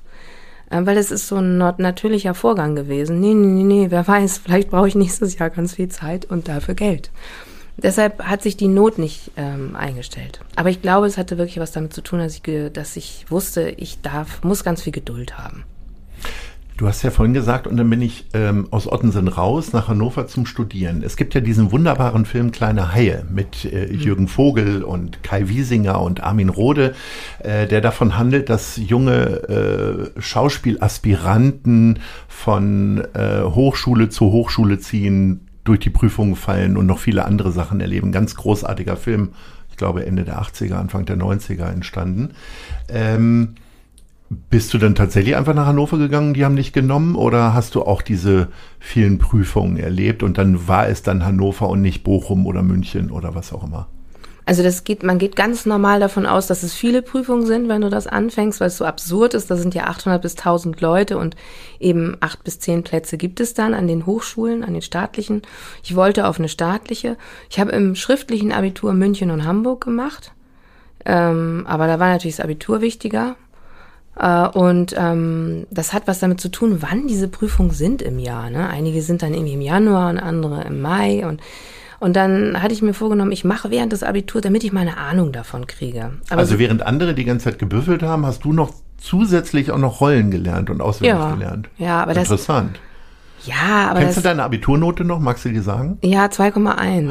[0.69, 3.19] Äh, weil es ist so ein natürlicher Vorgang gewesen.
[3.19, 6.47] Nee, nee, nee, nee, wer weiß, vielleicht brauche ich nächstes Jahr ganz viel Zeit und
[6.47, 7.11] dafür Geld.
[7.77, 10.41] Deshalb hat sich die Not nicht ähm, eingestellt.
[10.55, 13.69] Aber ich glaube, es hatte wirklich was damit zu tun, dass ich, dass ich wusste,
[13.69, 15.63] ich darf, muss ganz viel Geduld haben.
[16.79, 20.27] Du hast ja vorhin gesagt, und dann bin ich ähm, aus Ottensen raus nach Hannover
[20.27, 21.03] zum Studieren.
[21.03, 23.99] Es gibt ja diesen wunderbaren Film Kleine Haie mit äh, mhm.
[23.99, 26.95] Jürgen Vogel und Kai Wiesinger und Armin Rohde,
[27.39, 35.81] äh, der davon handelt, dass junge äh, Schauspielaspiranten von äh, Hochschule zu Hochschule ziehen, durch
[35.81, 38.13] die Prüfungen fallen und noch viele andere Sachen erleben.
[38.13, 39.33] Ganz großartiger Film,
[39.69, 42.35] ich glaube Ende der 80er, Anfang der 90er entstanden.
[42.87, 43.55] Ähm,
[44.29, 47.81] bist du dann tatsächlich einfach nach Hannover gegangen, die haben dich genommen oder hast du
[47.81, 52.61] auch diese vielen Prüfungen erlebt und dann war es dann Hannover und nicht Bochum oder
[52.61, 53.87] München oder was auch immer?
[54.45, 57.81] Also das geht, man geht ganz normal davon aus, dass es viele Prüfungen sind, wenn
[57.81, 59.51] du das anfängst, weil es so absurd ist.
[59.51, 61.35] Da sind ja 800 bis 1000 Leute und
[61.79, 65.43] eben acht bis zehn Plätze gibt es dann an den Hochschulen, an den staatlichen.
[65.83, 67.15] Ich wollte auf eine staatliche.
[67.51, 70.33] Ich habe im schriftlichen Abitur München und Hamburg gemacht,
[71.05, 73.35] ähm, aber da war natürlich das Abitur wichtiger
[74.53, 78.49] und ähm, das hat was damit zu tun, wann diese Prüfungen sind im Jahr.
[78.49, 78.67] Ne?
[78.67, 81.25] Einige sind dann irgendwie im Januar und andere im Mai.
[81.25, 81.41] Und,
[81.99, 84.97] und dann hatte ich mir vorgenommen, ich mache während des Abiturs, damit ich mal eine
[84.97, 86.11] Ahnung davon kriege.
[86.29, 90.01] Aber also während andere die ganze Zeit gebüffelt haben, hast du noch zusätzlich auch noch
[90.01, 91.69] Rollen gelernt und auswendig ja, gelernt.
[91.77, 92.79] Ja, aber Interessant.
[93.37, 93.47] das.
[93.47, 94.01] Ja, aber.
[94.01, 95.19] Kennst das, du deine Abiturnote noch?
[95.19, 95.97] Magst du die sagen?
[96.01, 97.09] Ja, 2,1.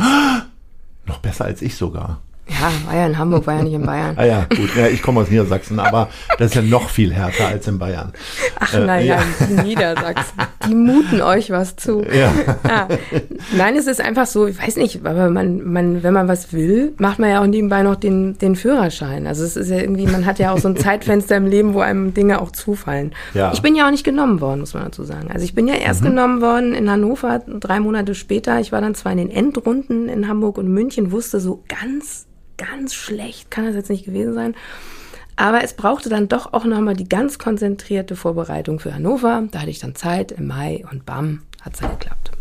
[1.07, 2.21] Noch besser als ich sogar.
[2.49, 4.15] Ja, war ja in Hamburg, war ja nicht in Bayern.
[4.17, 4.75] ah ja, gut.
[4.77, 6.09] Ja, ich komme aus Niedersachsen, aber
[6.39, 8.13] das ist ja noch viel härter als in Bayern.
[8.59, 9.63] Ach äh, naja, ja.
[9.63, 10.39] Niedersachsen.
[10.67, 12.03] Die muten euch was zu.
[12.03, 12.33] Ja.
[12.67, 12.89] ja.
[13.57, 16.95] Nein, es ist einfach so, ich weiß nicht, aber man, man, wenn man was will,
[16.99, 19.27] macht man ja auch nebenbei noch den, den Führerschein.
[19.27, 21.81] Also es ist ja irgendwie, man hat ja auch so ein Zeitfenster im Leben, wo
[21.81, 23.13] einem Dinge auch zufallen.
[23.35, 23.53] Ja.
[23.53, 25.31] Ich bin ja auch nicht genommen worden, muss man dazu sagen.
[25.31, 26.07] Also ich bin ja erst mhm.
[26.07, 28.59] genommen worden in Hannover, drei Monate später.
[28.61, 32.27] Ich war dann zwar in den Endrunden in Hamburg und München, wusste so ganz
[32.59, 34.55] ganz schlecht kann das jetzt nicht gewesen sein.
[35.37, 39.45] Aber es brauchte dann doch auch nochmal die ganz konzentrierte Vorbereitung für Hannover.
[39.51, 42.33] Da hatte ich dann Zeit im Mai und bam, hat es dann geklappt.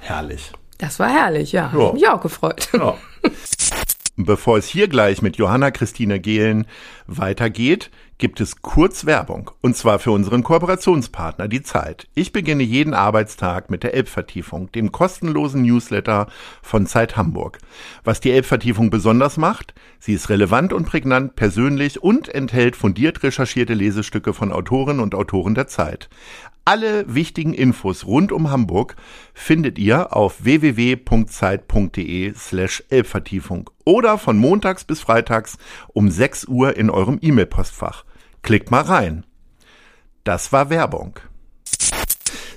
[0.00, 0.52] Herrlich.
[0.78, 1.72] Das war herrlich, ja.
[1.76, 1.92] ja.
[1.92, 2.68] Mich auch gefreut.
[2.72, 2.96] Ja.
[4.16, 6.66] Bevor es hier gleich mit Johanna Christine Gehlen
[7.06, 9.50] weitergeht, gibt es kurz Werbung.
[9.60, 12.08] Und zwar für unseren Kooperationspartner, die Zeit.
[12.14, 16.28] Ich beginne jeden Arbeitstag mit der Elbvertiefung, dem kostenlosen Newsletter
[16.62, 17.58] von Zeit Hamburg.
[18.04, 23.74] Was die Elbvertiefung besonders macht, sie ist relevant und prägnant, persönlich und enthält fundiert recherchierte
[23.74, 26.08] Lesestücke von Autoren und Autoren der Zeit.
[26.68, 28.96] Alle wichtigen Infos rund um Hamburg
[29.34, 35.58] findet ihr auf www.zeit.de slash Elbvertiefung oder von montags bis freitags
[35.94, 38.04] um 6 Uhr in eurem E-Mail-Postfach.
[38.42, 39.24] Klickt mal rein.
[40.24, 41.20] Das war Werbung.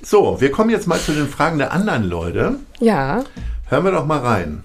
[0.02, 2.56] So, wir kommen jetzt mal zu den Fragen der anderen Leute.
[2.80, 3.24] Ja.
[3.68, 4.64] Hören wir doch mal rein.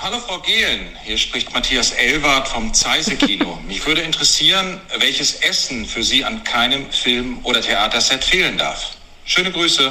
[0.00, 3.58] Hallo Frau Gehlen, hier spricht Matthias Elwart vom Zeise Kino.
[3.66, 8.96] Mich würde interessieren, welches Essen für Sie an keinem Film- oder Theaterset fehlen darf.
[9.24, 9.90] Schöne Grüße.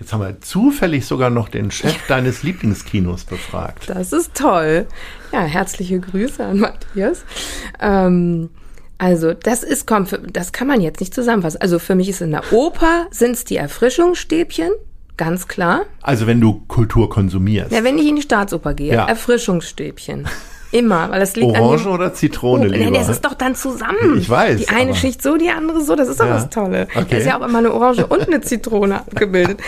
[0.00, 3.88] Jetzt haben wir zufällig sogar noch den Chef deines Lieblingskinos befragt.
[3.88, 4.88] Das ist toll.
[5.30, 7.24] Ja, herzliche Grüße an Matthias.
[7.78, 8.50] Ähm,
[8.98, 9.88] also, das ist,
[10.32, 11.60] das kann man jetzt nicht zusammenfassen.
[11.60, 14.72] Also, für mich ist in der Oper sind es die Erfrischungsstäbchen.
[15.20, 15.82] Ganz klar.
[16.00, 17.72] Also wenn du Kultur konsumierst.
[17.72, 19.06] Ja, wenn ich in die Staatsoper gehe, ja.
[19.06, 20.26] Erfrischungsstäbchen.
[20.72, 22.90] Immer, weil das liegt Orange an oder Zitrone oh, lieber?
[22.90, 24.18] Nee, das ist doch dann zusammen.
[24.18, 24.60] Ich weiß.
[24.60, 26.34] Die eine Schicht so, die andere so, das ist doch ja.
[26.34, 26.86] das Tolle.
[26.94, 27.06] Okay.
[27.10, 29.60] Da ist ja auch immer eine Orange und eine Zitrone abgebildet.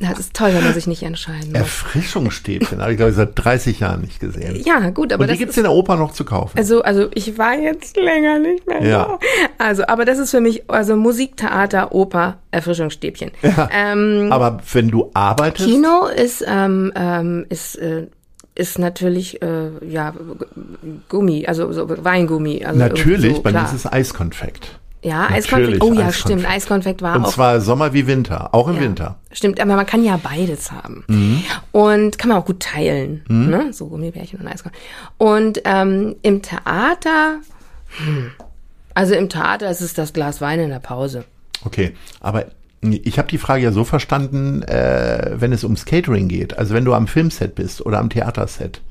[0.00, 1.60] Das ist toll, wenn man sich nicht entscheiden muss.
[1.60, 4.62] Erfrischungsstäbchen, habe ich glaube ich seit 30 Jahren nicht gesehen.
[4.64, 6.58] Ja, gut, aber und die gibt es in der Oper noch zu kaufen.
[6.58, 9.04] Also, also ich war jetzt länger nicht mehr ja.
[9.04, 9.18] da.
[9.58, 13.30] Also, aber das ist für mich, also Musik, Theater, Oper, Erfrischungsstäbchen.
[13.42, 13.68] Ja.
[13.72, 15.68] Ähm, aber wenn du arbeitest?
[15.68, 18.06] Kino ist, ähm, ähm, ist äh,
[18.56, 20.12] ist natürlich äh, ja
[21.08, 22.64] Gummi, also so Weingummi.
[22.64, 24.78] Also natürlich, so, bei mir ist es Eiskonfekt.
[25.02, 25.84] Ja, Eiskonfekt.
[25.84, 26.16] Oh ja, Eiskonfekt.
[26.16, 26.50] stimmt.
[26.50, 27.26] Eiskonfekt war Und auch.
[27.26, 29.18] Und zwar Sommer wie Winter, auch im ja, Winter.
[29.30, 31.04] Stimmt, aber man kann ja beides haben.
[31.06, 31.44] Mhm.
[31.70, 33.24] Und kann man auch gut teilen.
[33.28, 33.50] Mhm.
[33.50, 33.72] Ne?
[33.72, 34.82] So Gummibärchen und Eiskonfekt.
[35.18, 37.38] Und ähm, im Theater,
[37.98, 38.32] hm,
[38.94, 41.24] also im Theater ist es das Glas Wein in der Pause.
[41.64, 42.46] Okay, aber
[42.82, 46.84] ich habe die Frage ja so verstanden, äh, wenn es ums Catering geht, also wenn
[46.84, 48.82] du am Filmset bist oder am Theaterset.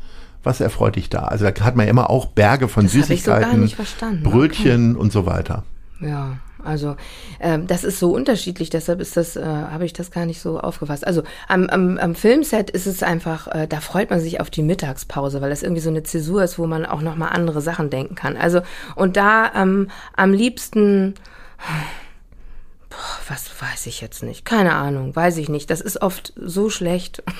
[0.44, 1.24] Was erfreut dich da?
[1.24, 3.76] Also da hat man ja immer auch Berge von das Süßigkeiten, so
[4.24, 5.02] Brötchen okay.
[5.02, 5.64] und so weiter.
[6.00, 6.96] Ja, also
[7.40, 10.60] ähm, das ist so unterschiedlich, deshalb ist das, äh, habe ich das gar nicht so
[10.60, 11.06] aufgefasst.
[11.06, 14.64] Also am, am, am Filmset ist es einfach, äh, da freut man sich auf die
[14.64, 18.16] Mittagspause, weil das irgendwie so eine Zäsur ist, wo man auch nochmal andere Sachen denken
[18.16, 18.36] kann.
[18.36, 18.62] Also
[18.96, 21.14] und da ähm, am liebsten
[23.28, 24.46] was weiß ich jetzt nicht.
[24.46, 25.70] Keine Ahnung, weiß ich nicht.
[25.70, 27.24] Das ist oft so schlecht.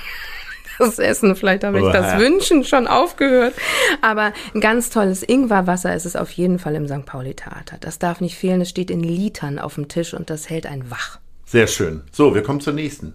[0.78, 3.54] Das Essen, vielleicht habe ich das Wünschen schon aufgehört.
[4.02, 7.06] Aber ein ganz tolles Ingwerwasser ist es auf jeden Fall im St.
[7.06, 7.78] Pauli Theater.
[7.80, 8.60] Das darf nicht fehlen.
[8.60, 11.20] Es steht in Litern auf dem Tisch und das hält einen wach.
[11.46, 12.02] Sehr schön.
[12.12, 13.14] So, wir kommen zur nächsten.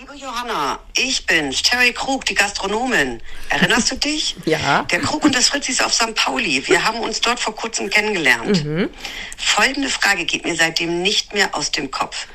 [0.00, 3.20] Liebe Johanna, ich bin Terry Krug, die Gastronomin.
[3.48, 4.36] Erinnerst du dich?
[4.44, 4.84] ja.
[4.84, 6.14] Der Krug und das Fritzis auf St.
[6.14, 6.62] Pauli.
[6.68, 8.64] Wir haben uns dort vor kurzem kennengelernt.
[8.64, 8.90] Mhm.
[9.36, 12.28] Folgende Frage geht mir seitdem nicht mehr aus dem Kopf.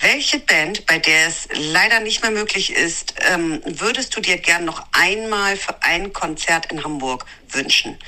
[0.00, 4.64] Welche Band, bei der es leider nicht mehr möglich ist, ähm, würdest du dir gern
[4.64, 7.98] noch einmal für ein Konzert in Hamburg wünschen?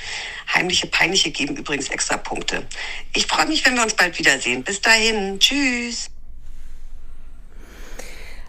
[0.51, 2.65] Heimliche Peinliche geben übrigens extra Punkte.
[3.13, 4.63] Ich freue mich, wenn wir uns bald wiedersehen.
[4.63, 5.39] Bis dahin.
[5.39, 6.09] Tschüss.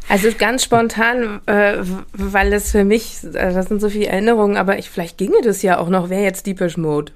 [0.09, 1.79] Also ganz spontan, äh,
[2.12, 5.62] weil das für mich, äh, das sind so viele Erinnerungen, aber ich, vielleicht ginge das
[5.62, 7.12] ja auch noch, wäre jetzt Deepish Mode.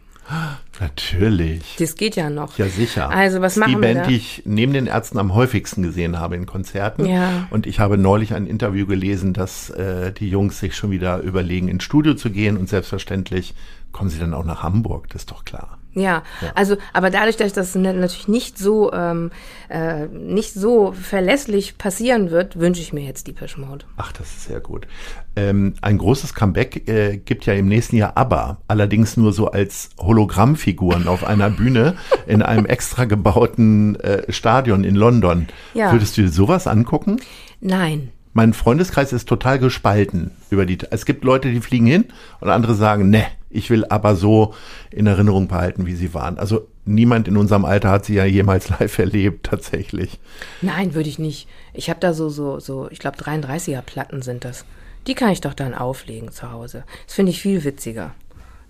[0.81, 1.77] Natürlich.
[1.79, 2.59] Das geht ja noch.
[2.59, 3.11] Ja, sicher.
[3.11, 4.07] Also, was machen die wir Band, da?
[4.07, 7.07] die ich neben den Ärzten am häufigsten gesehen habe in Konzerten.
[7.07, 7.48] Ja.
[7.51, 11.68] Und ich habe neulich ein Interview gelesen, dass äh, die Jungs sich schon wieder überlegen,
[11.68, 12.57] ins Studio zu gehen.
[12.57, 13.55] Und selbstverständlich
[13.90, 15.78] kommen sie dann auch nach Hamburg, das ist doch klar.
[15.94, 19.31] Ja, ja, also, aber dadurch, dass das natürlich nicht so, ähm,
[19.68, 23.85] äh, nicht so verlässlich passieren wird, wünsche ich mir jetzt die Mode.
[23.96, 24.87] Ach, das ist sehr gut.
[25.35, 29.90] Ähm, ein großes Comeback äh, gibt ja im nächsten Jahr ABBA, allerdings nur so als
[29.98, 31.96] Hologrammfiguren auf einer Bühne
[32.27, 35.48] in einem extra gebauten äh, Stadion in London.
[35.74, 35.92] Ja.
[35.92, 37.20] Würdest du dir sowas angucken?
[37.61, 38.11] Nein.
[38.35, 40.79] Mein Freundeskreis ist total gespalten über die.
[40.90, 42.05] Es gibt Leute, die fliegen hin
[42.40, 44.54] und andere sagen, ne, ich will aber so
[44.90, 46.38] in Erinnerung behalten, wie sie waren.
[46.38, 50.18] Also niemand in unserem Alter hat sie ja jemals live erlebt, tatsächlich.
[50.61, 51.48] Nein, würde ich nicht.
[51.72, 54.64] Ich habe da so, so, so, ich glaube 33er Platten sind das.
[55.06, 56.84] Die kann ich doch dann auflegen zu Hause.
[57.06, 58.14] Das finde ich viel witziger.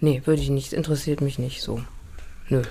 [0.00, 1.80] Nee, würde ich nicht, interessiert mich nicht so.
[2.48, 2.62] Nö.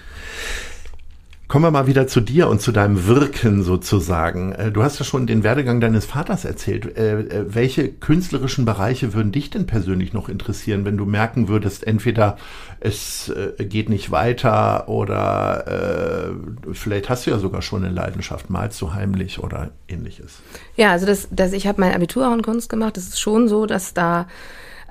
[1.48, 4.52] Kommen wir mal wieder zu dir und zu deinem Wirken sozusagen.
[4.52, 6.98] Äh, du hast ja schon den Werdegang deines Vaters erzählt.
[6.98, 11.88] Äh, äh, welche künstlerischen Bereiche würden dich denn persönlich noch interessieren, wenn du merken würdest,
[11.88, 12.38] entweder
[12.82, 16.36] es geht nicht weiter oder
[16.74, 20.40] vielleicht hast du ja sogar schon eine Leidenschaft, malst du heimlich oder ähnliches?
[20.76, 22.98] Ja, also das, das ich habe mein Abitur auch in Kunst gemacht.
[22.98, 24.28] Es ist schon so, dass da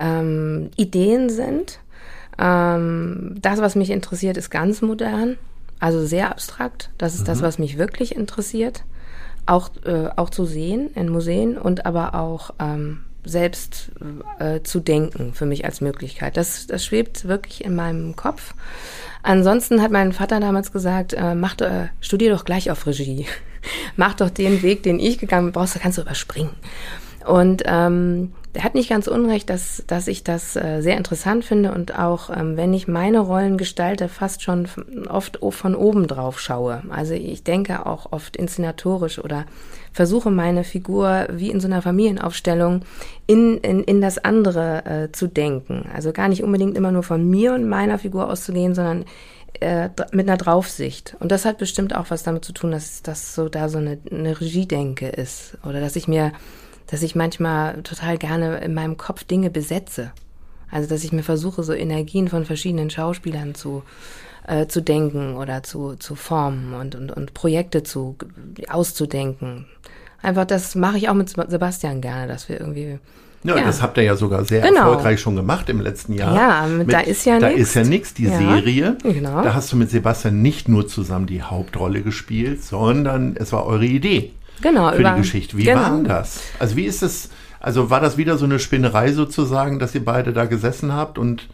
[0.01, 1.79] ähm, Ideen sind.
[2.38, 5.37] Ähm, das, was mich interessiert, ist ganz modern.
[5.79, 6.91] Also sehr abstrakt.
[6.99, 7.27] Das ist mhm.
[7.27, 8.85] das, was mich wirklich interessiert.
[9.45, 13.93] Auch, äh, auch zu sehen in Museen und aber auch ähm, selbst
[14.39, 16.37] äh, zu denken für mich als Möglichkeit.
[16.37, 18.55] Das, das schwebt wirklich in meinem Kopf.
[19.23, 23.27] Ansonsten hat mein Vater damals gesagt, äh, mach, äh, studier doch gleich auf Regie.
[23.97, 26.51] mach doch den Weg, den ich gegangen bin, brauchst, kannst du überspringen.
[27.27, 31.73] Und ähm, er hat nicht ganz unrecht, dass, dass ich das äh, sehr interessant finde
[31.73, 34.69] und auch, ähm, wenn ich meine Rollen gestalte, fast schon
[35.09, 36.83] oft von oben drauf schaue.
[36.89, 39.45] Also ich denke auch oft inszenatorisch oder
[39.93, 42.83] versuche meine Figur wie in so einer Familienaufstellung
[43.27, 45.87] in, in, in das andere äh, zu denken.
[45.93, 49.05] Also gar nicht unbedingt immer nur von mir und meiner Figur auszugehen, sondern
[49.61, 51.17] äh, mit einer Draufsicht.
[51.19, 53.99] Und das hat bestimmt auch was damit zu tun, dass das so da so eine,
[54.11, 55.59] eine Regiedenke ist.
[55.65, 56.33] Oder dass ich mir
[56.87, 60.12] dass ich manchmal total gerne in meinem Kopf Dinge besetze.
[60.70, 63.83] Also dass ich mir versuche, so Energien von verschiedenen Schauspielern zu,
[64.46, 68.16] äh, zu denken oder zu, zu formen und, und, und Projekte zu
[68.68, 69.66] auszudenken.
[70.22, 72.99] Einfach das mache ich auch mit Sebastian gerne, dass wir irgendwie
[73.44, 74.88] ja, ja, das habt ihr ja sogar sehr genau.
[74.88, 76.35] erfolgreich schon gemacht im letzten Jahr.
[76.35, 77.61] Ja, mit, da ist ja Da nix.
[77.61, 78.96] ist ja nichts, die ja, Serie.
[79.05, 79.42] Genau.
[79.42, 83.85] Da hast du mit Sebastian nicht nur zusammen die Hauptrolle gespielt, sondern es war eure
[83.85, 85.57] Idee genau, für über, die Geschichte.
[85.57, 85.81] Wie genau.
[85.81, 86.42] war das?
[86.59, 90.33] Also wie ist es, also war das wieder so eine Spinnerei sozusagen, dass ihr beide
[90.33, 91.49] da gesessen habt und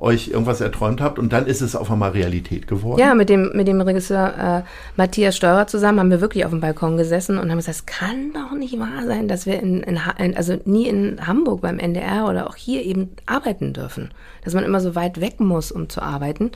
[0.00, 3.00] euch irgendwas erträumt habt und dann ist es auf einmal Realität geworden?
[3.00, 4.62] Ja, mit dem, mit dem Regisseur äh,
[4.96, 8.32] Matthias Steurer zusammen haben wir wirklich auf dem Balkon gesessen und haben gesagt, es kann
[8.32, 9.98] doch nicht wahr sein, dass wir in, in,
[10.36, 14.10] also nie in Hamburg beim NDR oder auch hier eben arbeiten dürfen.
[14.44, 16.52] Dass man immer so weit weg muss, um zu arbeiten.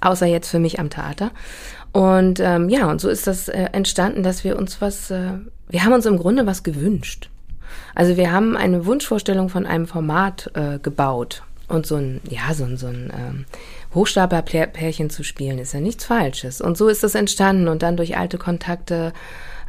[0.00, 1.30] Außer jetzt für mich am Theater.
[1.92, 5.32] Und ähm, ja, und so ist das äh, entstanden, dass wir uns was, äh,
[5.68, 7.30] wir haben uns im Grunde was gewünscht.
[7.94, 11.42] Also wir haben eine Wunschvorstellung von einem Format äh, gebaut.
[11.68, 13.44] Und so ein, ja, so ein, so ein ähm,
[13.94, 16.60] Hochstapler-Pärchen zu spielen, ist ja nichts Falsches.
[16.60, 17.68] Und so ist das entstanden.
[17.68, 19.12] Und dann durch alte Kontakte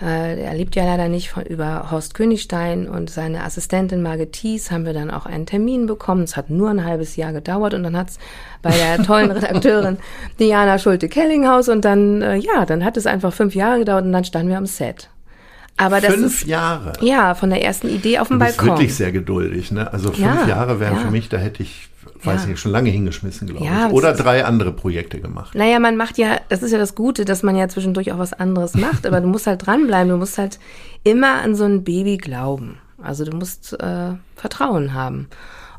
[0.01, 4.71] äh, er lebt ja leider nicht von, über Horst Königstein und seine Assistentin Margit Thies
[4.71, 6.23] haben wir dann auch einen Termin bekommen.
[6.23, 8.17] Es hat nur ein halbes Jahr gedauert und dann hat's
[8.61, 9.97] bei der tollen Redakteurin
[10.39, 14.25] Diana Schulte-Kellinghaus und dann, äh, ja, dann hat es einfach fünf Jahre gedauert und dann
[14.25, 15.09] standen wir am Set.
[15.77, 16.93] Aber das fünf ist, Jahre.
[17.01, 18.77] Ja, von der ersten Idee auf dem du bist Balkon.
[18.77, 19.91] wirklich sehr geduldig, ne?
[19.93, 21.01] Also fünf ja, Jahre wären ja.
[21.01, 21.90] für mich, da hätte ich
[22.25, 22.49] weiß ja.
[22.49, 23.93] nicht, schon lange hingeschmissen, glaube ja, ich.
[23.93, 25.55] Oder drei andere Projekte gemacht.
[25.55, 28.34] Naja, man macht ja, das ist ja das Gute, dass man ja zwischendurch auch was
[28.34, 30.60] anderes macht, aber du musst halt dranbleiben, du musst halt
[31.03, 32.77] immer an so ein Baby glauben.
[33.01, 35.27] Also du musst äh, Vertrauen haben.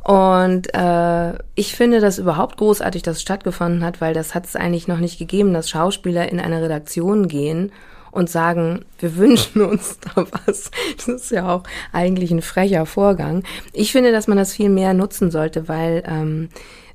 [0.03, 4.57] Und äh, ich finde das überhaupt großartig, dass es stattgefunden hat, weil das hat es
[4.57, 7.71] eigentlich noch nicht gegeben, dass Schauspieler in eine Redaktion gehen
[8.13, 10.71] und sagen, wir wünschen uns da was.
[10.97, 13.43] Das ist ja auch eigentlich ein frecher Vorgang.
[13.73, 16.49] Ich finde, dass man das viel mehr nutzen sollte, weil ähm,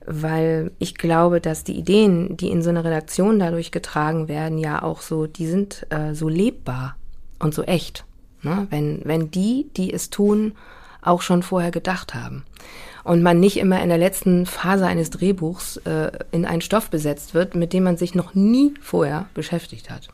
[0.09, 4.81] weil ich glaube, dass die Ideen, die in so einer Redaktion dadurch getragen werden, ja
[4.81, 6.95] auch so, die sind äh, so lebbar
[7.39, 8.05] und so echt.
[8.41, 8.67] Ne?
[8.69, 10.53] Wenn, wenn die, die es tun,
[11.01, 12.45] auch schon vorher gedacht haben.
[13.03, 17.33] Und man nicht immer in der letzten Phase eines Drehbuchs äh, in einen Stoff besetzt
[17.33, 20.07] wird, mit dem man sich noch nie vorher beschäftigt hat.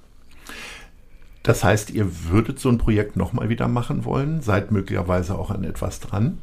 [1.44, 4.42] Das heißt, ihr würdet so ein Projekt nochmal wieder machen wollen?
[4.42, 6.38] Seid möglicherweise auch an etwas dran?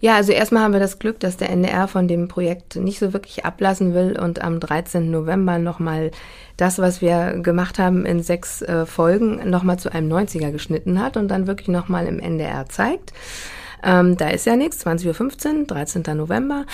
[0.00, 3.14] Ja, also erstmal haben wir das Glück, dass der NDR von dem Projekt nicht so
[3.14, 5.10] wirklich ablassen will und am 13.
[5.10, 6.10] November nochmal
[6.58, 11.16] das, was wir gemacht haben in sechs äh, Folgen, nochmal zu einem 90er geschnitten hat
[11.16, 13.14] und dann wirklich nochmal im NDR zeigt.
[13.84, 16.02] Ähm, da ist ja nichts, 20.15 Uhr, 13.
[16.16, 16.64] November.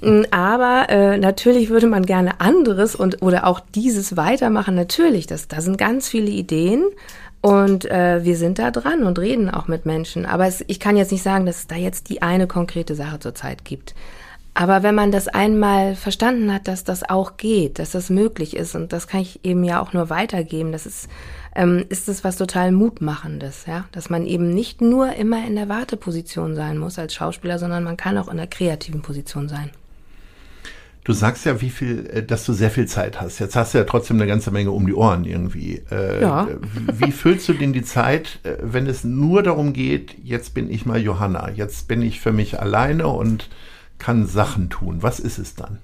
[0.00, 4.74] Mm, aber äh, natürlich würde man gerne anderes und oder auch dieses weitermachen.
[4.74, 6.84] Natürlich, das, da sind ganz viele Ideen.
[7.40, 10.26] Und äh, wir sind da dran und reden auch mit Menschen.
[10.26, 13.18] Aber es, ich kann jetzt nicht sagen, dass es da jetzt die eine konkrete Sache
[13.18, 13.96] zurzeit gibt.
[14.54, 18.74] Aber wenn man das einmal verstanden hat, dass das auch geht, dass das möglich ist,
[18.74, 21.08] und das kann ich eben ja auch nur weitergeben, das ist,
[21.54, 25.68] ähm, ist es was total Mutmachendes, ja, dass man eben nicht nur immer in der
[25.68, 29.70] Warteposition sein muss als Schauspieler, sondern man kann auch in der kreativen Position sein.
[31.04, 33.40] Du sagst ja, wie viel, äh, dass du sehr viel Zeit hast.
[33.40, 35.82] Jetzt hast du ja trotzdem eine ganze Menge um die Ohren irgendwie.
[35.90, 36.48] Äh, ja.
[36.92, 40.86] Wie füllst du denn die Zeit, äh, wenn es nur darum geht, jetzt bin ich
[40.86, 43.50] mal Johanna, jetzt bin ich für mich alleine und
[43.98, 45.02] kann Sachen tun.
[45.02, 45.78] Was ist es dann?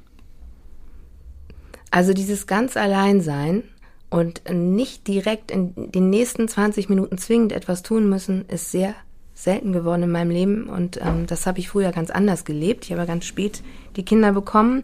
[1.90, 3.64] Also dieses ganz Alleinsein
[4.10, 8.94] und nicht direkt in den nächsten 20 Minuten zwingend etwas tun müssen, ist sehr
[9.34, 12.84] selten geworden in meinem Leben und ähm, das habe ich früher ganz anders gelebt.
[12.84, 13.62] Ich habe ganz spät
[13.96, 14.82] die Kinder bekommen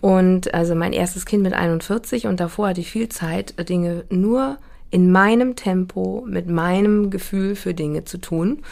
[0.00, 4.58] und also mein erstes Kind mit 41 und davor hatte ich viel Zeit, Dinge nur
[4.90, 8.62] in meinem Tempo, mit meinem Gefühl für Dinge zu tun.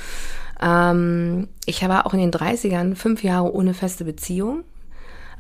[0.60, 4.64] Ähm, ich war auch in den 30ern fünf Jahre ohne feste Beziehung.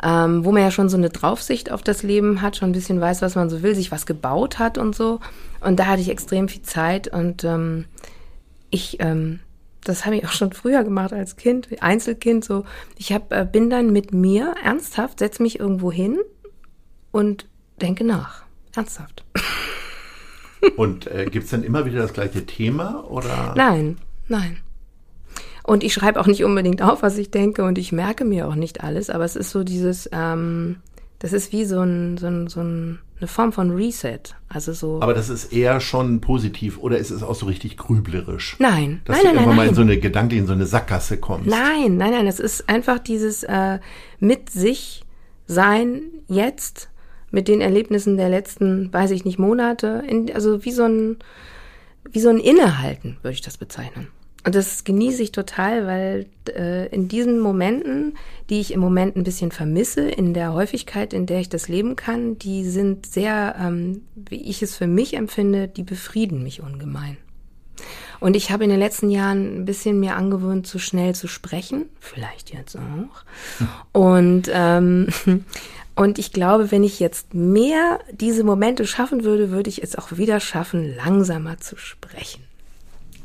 [0.02, 3.00] Ähm, wo man ja schon so eine Draufsicht auf das Leben hat, schon ein bisschen
[3.00, 5.20] weiß, was man so will, sich was gebaut hat und so.
[5.60, 7.84] Und da hatte ich extrem viel Zeit und ähm,
[8.70, 9.40] ich, ähm,
[9.84, 12.64] das habe ich auch schon früher gemacht als Kind, Einzelkind so.
[12.96, 16.18] Ich hab, äh, bin dann mit mir ernsthaft, setze mich irgendwo hin
[17.10, 17.46] und
[17.80, 18.44] denke nach.
[18.74, 19.24] Ernsthaft.
[20.76, 23.54] Und äh, gibt es dann immer wieder das gleiche Thema oder?
[23.56, 23.96] Nein,
[24.28, 24.58] nein.
[25.70, 28.56] Und ich schreibe auch nicht unbedingt auf, was ich denke und ich merke mir auch
[28.56, 30.78] nicht alles, aber es ist so dieses, ähm,
[31.20, 34.18] das ist wie so, ein, so, ein, so ein, eine Form von Reset.
[34.48, 35.00] Also so.
[35.00, 38.56] Aber das ist eher schon positiv oder ist es auch so richtig grüblerisch?
[38.58, 40.66] Nein, Dass nein, du nein, irgendwann nein, mal in so eine Gedanke, in so eine
[40.66, 41.46] Sackgasse kommst.
[41.48, 43.78] Nein, nein, nein, es ist einfach dieses äh,
[44.18, 45.04] mit sich
[45.46, 46.90] sein jetzt
[47.30, 51.18] mit den Erlebnissen der letzten, weiß ich nicht, Monate, in, also wie so ein
[52.10, 54.08] wie so ein Innehalten, würde ich das bezeichnen.
[54.44, 58.16] Und das genieße ich total, weil äh, in diesen Momenten,
[58.48, 61.94] die ich im Moment ein bisschen vermisse, in der Häufigkeit, in der ich das leben
[61.94, 67.18] kann, die sind sehr, ähm, wie ich es für mich empfinde, die befrieden mich ungemein.
[68.18, 71.86] Und ich habe in den letzten Jahren ein bisschen mir angewöhnt, zu schnell zu sprechen,
[71.98, 73.24] vielleicht jetzt auch.
[73.92, 75.08] Und ähm,
[75.94, 80.16] und ich glaube, wenn ich jetzt mehr diese Momente schaffen würde, würde ich es auch
[80.16, 82.42] wieder schaffen, langsamer zu sprechen.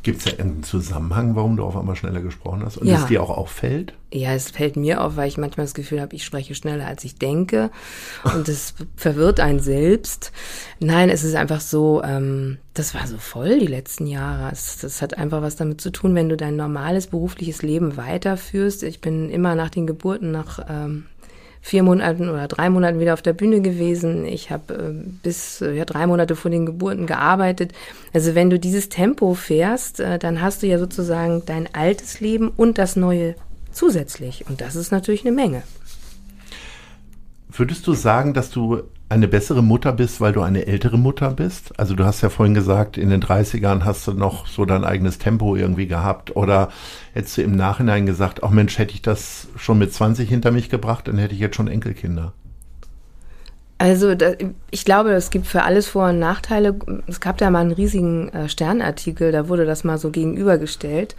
[0.05, 2.77] Gibt es da irgendeinen Zusammenhang, warum du auf einmal schneller gesprochen hast?
[2.77, 2.99] Und Ja.
[3.01, 3.95] es dir auch auffällt?
[4.13, 7.03] Ja, es fällt mir auf, weil ich manchmal das Gefühl habe, ich spreche schneller, als
[7.03, 7.71] ich denke.
[8.23, 10.31] Und das verwirrt einen selbst.
[10.79, 14.51] Nein, es ist einfach so, ähm, das war so voll die letzten Jahre.
[14.51, 18.83] Es, das hat einfach was damit zu tun, wenn du dein normales berufliches Leben weiterführst.
[18.83, 21.05] Ich bin immer nach den Geburten nach ähm,
[21.65, 24.27] vier Monaten oder drei Monaten wieder auf der Bühne gewesen.
[24.27, 27.73] Ich habe äh, bis äh, ja, drei Monate vor den Geburten gearbeitet.
[28.13, 32.49] Also wenn du dieses Tempo fährst, äh, dann hast du ja sozusagen dein altes Leben
[32.49, 33.33] und das neue
[33.71, 34.45] zusätzlich.
[34.47, 35.63] Und das ist natürlich eine Menge.
[37.49, 41.79] Würdest du sagen, dass du eine bessere Mutter bist, weil du eine ältere Mutter bist?
[41.79, 45.19] Also du hast ja vorhin gesagt, in den 30ern hast du noch so dein eigenes
[45.19, 46.35] Tempo irgendwie gehabt.
[46.35, 46.69] Oder
[47.13, 50.69] hättest du im Nachhinein gesagt, ach Mensch, hätte ich das schon mit 20 hinter mich
[50.69, 52.33] gebracht, dann hätte ich jetzt schon Enkelkinder.
[53.77, 54.31] Also da,
[54.71, 56.75] ich glaube, es gibt für alles Vor- und Nachteile.
[57.07, 61.15] Es gab da mal einen riesigen äh, Sternartikel, da wurde das mal so gegenübergestellt.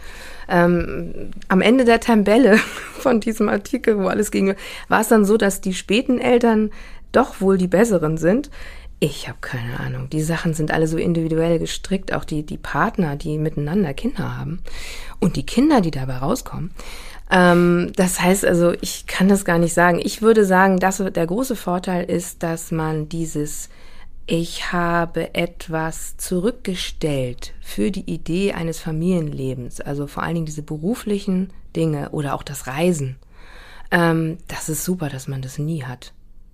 [0.49, 1.13] Ähm,
[1.49, 2.57] am Ende der Tabelle
[2.97, 4.55] von diesem Artikel, wo alles ging,
[4.87, 6.71] war es dann so, dass die späten Eltern
[7.11, 8.49] doch wohl die besseren sind.
[8.99, 10.09] Ich habe keine Ahnung.
[10.09, 14.59] Die Sachen sind alle so individuell gestrickt, auch die, die Partner, die miteinander Kinder haben
[15.19, 16.71] und die Kinder, die dabei rauskommen.
[17.29, 19.99] Ähm, das heißt also, ich kann das gar nicht sagen.
[20.01, 23.69] Ich würde sagen, dass der große Vorteil ist, dass man dieses
[24.29, 31.53] ich habe etwas zurückgestellt für die Idee eines Familienlebens, also vor allen Dingen diese beruflichen
[31.77, 33.15] Dinge oder auch das Reisen.
[33.89, 36.11] Ähm, das ist super, dass man das nie hat.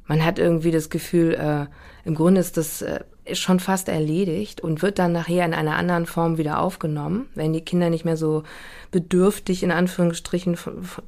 [0.08, 1.66] Man hat irgendwie das Gefühl, äh,
[2.06, 3.00] im Grunde ist das äh,
[3.32, 7.62] schon fast erledigt und wird dann nachher in einer anderen Form wieder aufgenommen, wenn die
[7.62, 8.44] Kinder nicht mehr so
[8.92, 10.58] bedürftig in Anführungsstrichen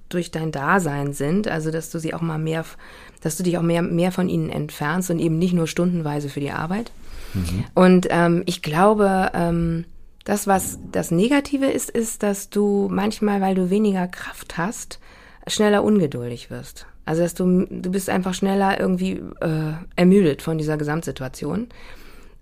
[0.07, 2.63] durch dein Dasein sind, also dass du sie auch mal mehr,
[3.21, 6.39] dass du dich auch mehr mehr von ihnen entfernst und eben nicht nur stundenweise für
[6.39, 6.91] die Arbeit.
[7.73, 9.83] Und ähm, ich glaube, ähm,
[10.23, 14.99] das, was das Negative ist, ist, dass du manchmal, weil du weniger Kraft hast,
[15.47, 16.87] schneller ungeduldig wirst.
[17.05, 21.67] Also dass du, du bist einfach schneller irgendwie äh, ermüdet von dieser Gesamtsituation.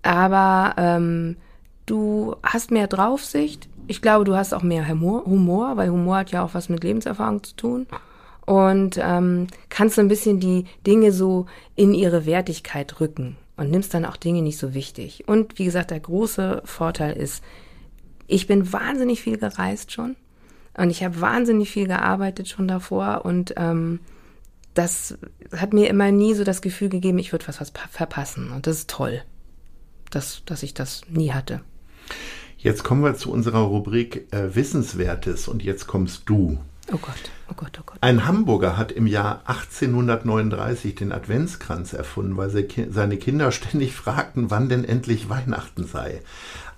[0.01, 1.38] Aber ähm,
[1.86, 6.32] du hast mehr Draufsicht, ich glaube, du hast auch mehr Humor, Humor, weil Humor hat
[6.32, 7.88] ja auch was mit Lebenserfahrung zu tun.
[8.45, 11.45] Und ähm, kannst so ein bisschen die Dinge so
[11.76, 15.24] in ihre Wertigkeit rücken und nimmst dann auch Dinge nicht so wichtig.
[15.28, 17.43] Und wie gesagt, der große Vorteil ist,
[18.28, 20.16] ich bin wahnsinnig viel gereist schon
[20.78, 23.99] und ich habe wahnsinnig viel gearbeitet schon davor und ähm,
[24.74, 25.17] das
[25.55, 28.51] hat mir immer nie so das Gefühl gegeben, ich würde was, was verpassen.
[28.51, 29.21] Und das ist toll,
[30.09, 31.61] dass, dass ich das nie hatte.
[32.57, 36.59] Jetzt kommen wir zu unserer Rubrik äh, Wissenswertes und jetzt kommst du.
[36.91, 37.97] Oh Gott, oh Gott, oh Gott.
[38.01, 44.69] Ein Hamburger hat im Jahr 1839 den Adventskranz erfunden, weil seine Kinder ständig fragten, wann
[44.69, 46.21] denn endlich Weihnachten sei.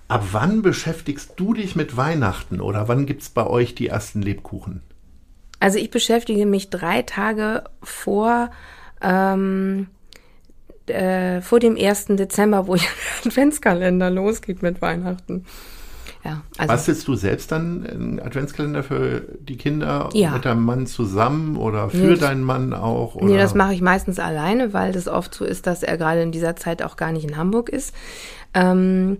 [0.08, 4.22] Ab wann beschäftigst du dich mit Weihnachten oder wann gibt es bei euch die ersten
[4.22, 4.82] Lebkuchen?
[5.60, 8.50] Also ich beschäftige mich drei Tage vor,
[9.00, 9.88] ähm,
[10.86, 12.06] äh, vor dem 1.
[12.10, 12.82] Dezember, wo ja
[13.24, 15.44] der Adventskalender losgeht mit Weihnachten.
[16.24, 20.32] Ja, also Bastelst du selbst dann einen Adventskalender für die Kinder ja.
[20.32, 23.14] mit deinem Mann zusammen oder für nee, deinen Mann auch?
[23.14, 23.26] Oder?
[23.26, 26.32] Nee, das mache ich meistens alleine, weil das oft so ist, dass er gerade in
[26.32, 27.94] dieser Zeit auch gar nicht in Hamburg ist.
[28.54, 29.18] Ähm,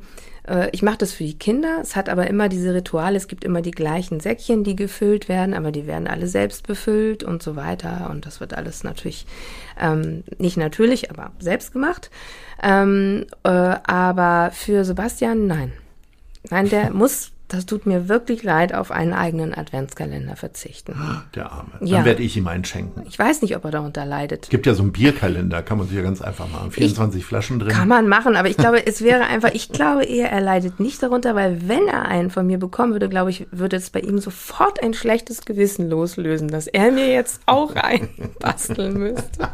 [0.49, 1.78] äh, ich mache das für die Kinder.
[1.80, 3.16] Es hat aber immer diese Rituale.
[3.16, 7.22] Es gibt immer die gleichen Säckchen, die gefüllt werden, aber die werden alle selbst befüllt
[7.24, 8.09] und so weiter.
[8.11, 9.26] Und das wird alles natürlich
[9.80, 12.11] ähm, nicht natürlich, aber selbst gemacht.
[12.62, 15.72] Ähm, äh, aber für Sebastian, nein.
[16.51, 20.97] Nein, der muss das tut mir wirklich leid, auf einen eigenen Adventskalender verzichten.
[21.34, 21.70] Der Arme.
[21.78, 22.05] Dann ja.
[22.05, 23.05] werde ich ihm einen schenken.
[23.07, 24.44] Ich weiß nicht, ob er darunter leidet.
[24.44, 26.72] Es gibt ja so einen Bierkalender, kann man sich ja ganz einfach machen.
[26.72, 27.68] 24 ich, Flaschen drin.
[27.68, 31.01] Kann man machen, aber ich glaube, es wäre einfach, ich glaube eher, er leidet nicht
[31.03, 34.18] darunter, weil wenn er einen von mir bekommen würde, glaube ich, würde es bei ihm
[34.18, 38.09] sofort ein schlechtes Gewissen loslösen, dass er mir jetzt auch einen
[38.40, 39.49] basteln müsste.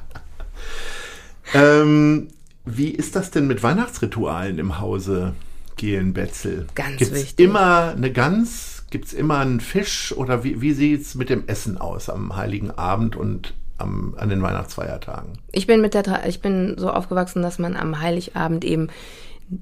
[1.53, 2.29] ähm,
[2.65, 5.35] wie ist das denn mit Weihnachtsritualen im Hause?
[5.77, 6.67] Betzel.
[6.75, 7.47] Ganz Gibt's wichtig.
[7.47, 8.85] immer eine Gans?
[8.91, 10.15] Gibt es immer einen Fisch?
[10.17, 14.29] Oder wie, wie sieht es mit dem Essen aus am Heiligen Abend und am, an
[14.29, 15.39] den Weihnachtsfeiertagen?
[15.51, 18.89] Ich bin, mit der, ich bin so aufgewachsen, dass man am Heiligabend eben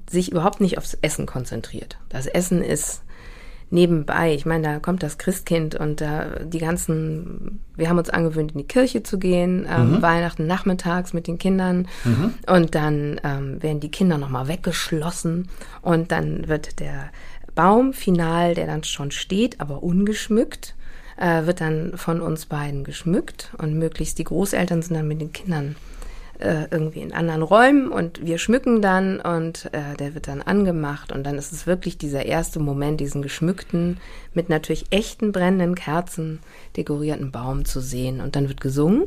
[0.09, 1.97] sich überhaupt nicht aufs Essen konzentriert.
[2.09, 3.01] Das Essen ist
[3.71, 4.33] nebenbei.
[4.33, 8.59] Ich meine, da kommt das Christkind und äh, die ganzen, wir haben uns angewöhnt, in
[8.59, 10.01] die Kirche zu gehen, ähm, mhm.
[10.01, 12.33] Weihnachten nachmittags mit den Kindern mhm.
[12.47, 15.47] und dann ähm, werden die Kinder nochmal weggeschlossen
[15.81, 17.09] und dann wird der
[17.55, 20.75] Baum final, der dann schon steht, aber ungeschmückt,
[21.17, 25.33] äh, wird dann von uns beiden geschmückt und möglichst die Großeltern sind dann mit den
[25.33, 25.75] Kindern
[26.41, 31.11] äh, irgendwie in anderen Räumen und wir schmücken dann und äh, der wird dann angemacht
[31.11, 33.97] und dann ist es wirklich dieser erste Moment, diesen geschmückten,
[34.33, 36.39] mit natürlich echten brennenden Kerzen
[36.77, 39.03] dekorierten Baum zu sehen und dann wird gesungen.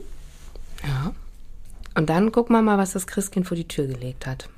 [0.82, 1.12] Ja.
[1.94, 4.48] Und dann gucken wir mal, was das Christkind vor die Tür gelegt hat.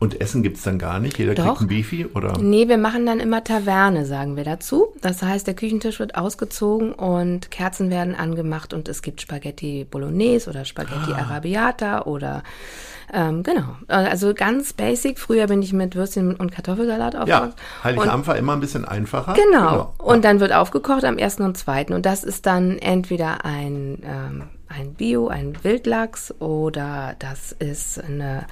[0.00, 1.18] Und Essen gibt es dann gar nicht?
[1.18, 1.44] Jeder Doch.
[1.44, 2.06] kriegt ein Beefy?
[2.06, 2.38] Oder?
[2.38, 4.94] Nee, wir machen dann immer Taverne, sagen wir dazu.
[5.02, 10.48] Das heißt, der Küchentisch wird ausgezogen und Kerzen werden angemacht und es gibt Spaghetti Bolognese
[10.48, 11.18] oder Spaghetti ah.
[11.18, 12.42] Arabiata oder
[13.12, 13.76] ähm, genau.
[13.88, 15.18] Also ganz basic.
[15.18, 17.54] Früher bin ich mit Würstchen und Kartoffelsalat aufgekocht.
[17.58, 19.34] Ja, Heiligabend war immer ein bisschen einfacher.
[19.34, 19.70] Genau.
[19.70, 19.94] genau.
[19.98, 21.92] Und dann wird aufgekocht am ersten und zweiten.
[21.92, 28.46] Und das ist dann entweder ein ähm, ein Bio, ein Wildlachs oder das ist eine,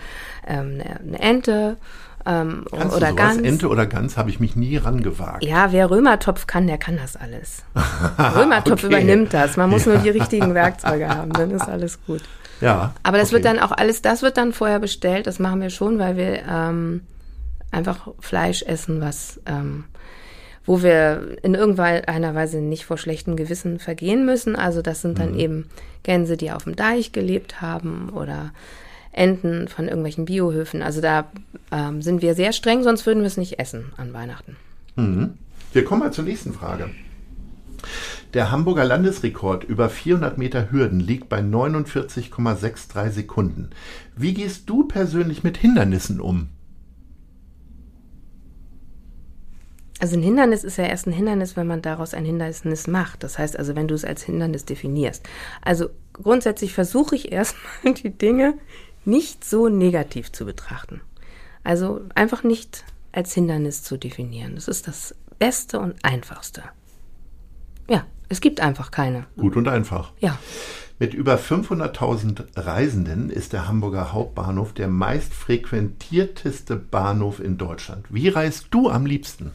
[0.47, 1.77] ähm, eine Ente.
[2.27, 3.37] Ähm, Kannst oder du sowas?
[3.37, 3.43] Gans.
[3.43, 5.45] Ente oder Gans habe ich mich nie rangewagt.
[5.45, 7.63] Ja, wer Römertopf kann, der kann das alles.
[8.37, 8.87] Römertopf okay.
[8.87, 9.57] übernimmt das.
[9.57, 12.23] Man muss nur die richtigen Werkzeuge haben, dann ist alles gut.
[12.61, 12.93] Ja.
[13.05, 13.35] Aber das okay.
[13.35, 15.29] wird dann auch alles, das wird dann vorher bestellt.
[15.29, 17.03] Das machen wir schon, weil wir ähm,
[17.71, 19.85] einfach Fleisch essen, was ähm,
[20.69, 24.55] wo wir in irgendeiner Weise nicht vor schlechtem Gewissen vergehen müssen.
[24.55, 25.39] Also das sind dann mhm.
[25.39, 25.67] eben
[26.03, 28.53] Gänse, die auf dem Deich gelebt haben oder
[29.13, 30.83] Enten von irgendwelchen Biohöfen.
[30.83, 31.25] Also da
[31.73, 34.57] ähm, sind wir sehr streng, sonst würden wir es nicht essen an Weihnachten.
[34.97, 35.31] Mhm.
[35.73, 36.91] Wir kommen mal zur nächsten Frage.
[38.35, 43.71] Der Hamburger Landesrekord über 400 Meter Hürden liegt bei 49,63 Sekunden.
[44.17, 46.51] Wie gehst du persönlich mit Hindernissen um?
[50.01, 53.25] Also ein Hindernis ist ja erst ein Hindernis, wenn man daraus ein Hindernis macht.
[53.25, 55.29] Das heißt also, wenn du es als Hindernis definierst.
[55.63, 58.55] Also grundsätzlich versuche ich erstmal die Dinge
[59.05, 61.01] nicht so negativ zu betrachten.
[61.65, 64.55] Also einfach nicht als Hindernis zu definieren.
[64.55, 66.63] Das ist das Beste und Einfachste.
[67.89, 69.27] Ja, es gibt einfach keine.
[69.37, 70.13] Gut und einfach.
[70.21, 70.39] Ja.
[71.01, 78.07] Mit über 500.000 Reisenden ist der Hamburger Hauptbahnhof der meist frequentierteste Bahnhof in Deutschland.
[78.11, 79.53] Wie reist du am liebsten?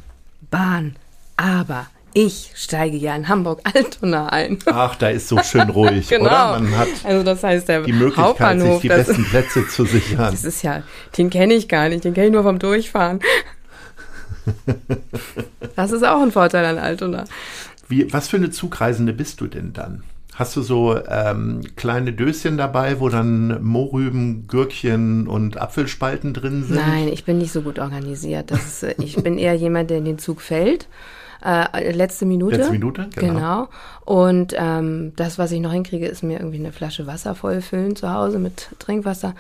[0.53, 0.95] Bahn.
[1.35, 4.59] Aber ich steige ja in Hamburg-Altona ein.
[4.67, 6.25] Ach, da ist so schön ruhig, genau.
[6.25, 6.59] oder?
[6.59, 10.31] Man hat also das heißt, der die Möglichkeit, sich die besten Plätze zu sichern.
[10.31, 10.83] Das ist ja,
[11.17, 13.19] den kenne ich gar nicht, den kenne ich nur vom Durchfahren.
[15.75, 17.23] Das ist auch ein Vorteil an Altona.
[17.87, 20.03] Wie, was für eine Zugreisende bist du denn dann?
[20.36, 26.75] Hast du so ähm, kleine Döschen dabei, wo dann Mohrrüben, Gürkchen und Apfelspalten drin sind?
[26.75, 28.51] Nein, ich bin nicht so gut organisiert.
[28.51, 30.88] Ist, äh, ich bin eher jemand, der in den Zug fällt.
[31.45, 32.55] Äh, letzte Minute.
[32.55, 33.34] Letzte Minute, genau.
[33.34, 33.69] genau.
[34.05, 38.11] Und ähm, das, was ich noch hinkriege, ist mir irgendwie eine Flasche Wasser vollfüllen zu
[38.11, 39.36] Hause mit Trinkwasser.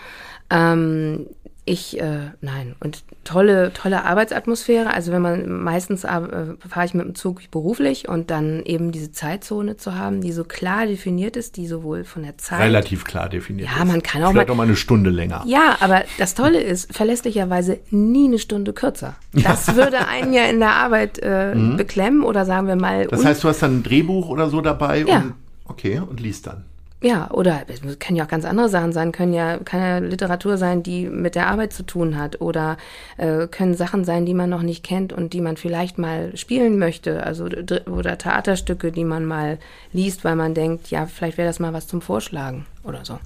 [0.49, 1.27] Ähm,
[1.65, 2.75] ich, äh, nein.
[2.81, 4.93] Und tolle, tolle Arbeitsatmosphäre.
[4.93, 9.13] Also wenn man meistens äh, fahre ich mit dem Zug beruflich und dann eben diese
[9.13, 12.59] Zeitzone zu haben, die so klar definiert ist, die sowohl von der Zeit.
[12.59, 13.87] Relativ klar definiert ja, ist.
[13.87, 14.53] man kann auch Vielleicht mal.
[14.53, 15.43] auch mal eine Stunde länger.
[15.47, 19.15] Ja, aber das Tolle ist, verlässlicherweise nie eine Stunde kürzer.
[19.31, 23.05] Das würde einen ja in der Arbeit äh, beklemmen oder sagen wir mal.
[23.05, 23.09] Mhm.
[23.09, 25.17] Das heißt, du hast dann ein Drehbuch oder so dabei Ja.
[25.19, 25.33] und
[25.65, 26.65] okay, und liest dann.
[27.03, 30.57] Ja, oder es können ja auch ganz andere Sachen sein, können ja kann ja Literatur
[30.57, 32.77] sein, die mit der Arbeit zu tun hat oder
[33.17, 36.79] äh, können Sachen sein, die man noch nicht kennt und die man vielleicht mal spielen
[36.79, 37.49] möchte, also
[37.87, 39.59] oder Theaterstücke, die man mal
[39.91, 43.19] liest, weil man denkt, ja, vielleicht wäre das mal was zum Vorschlagen oder so.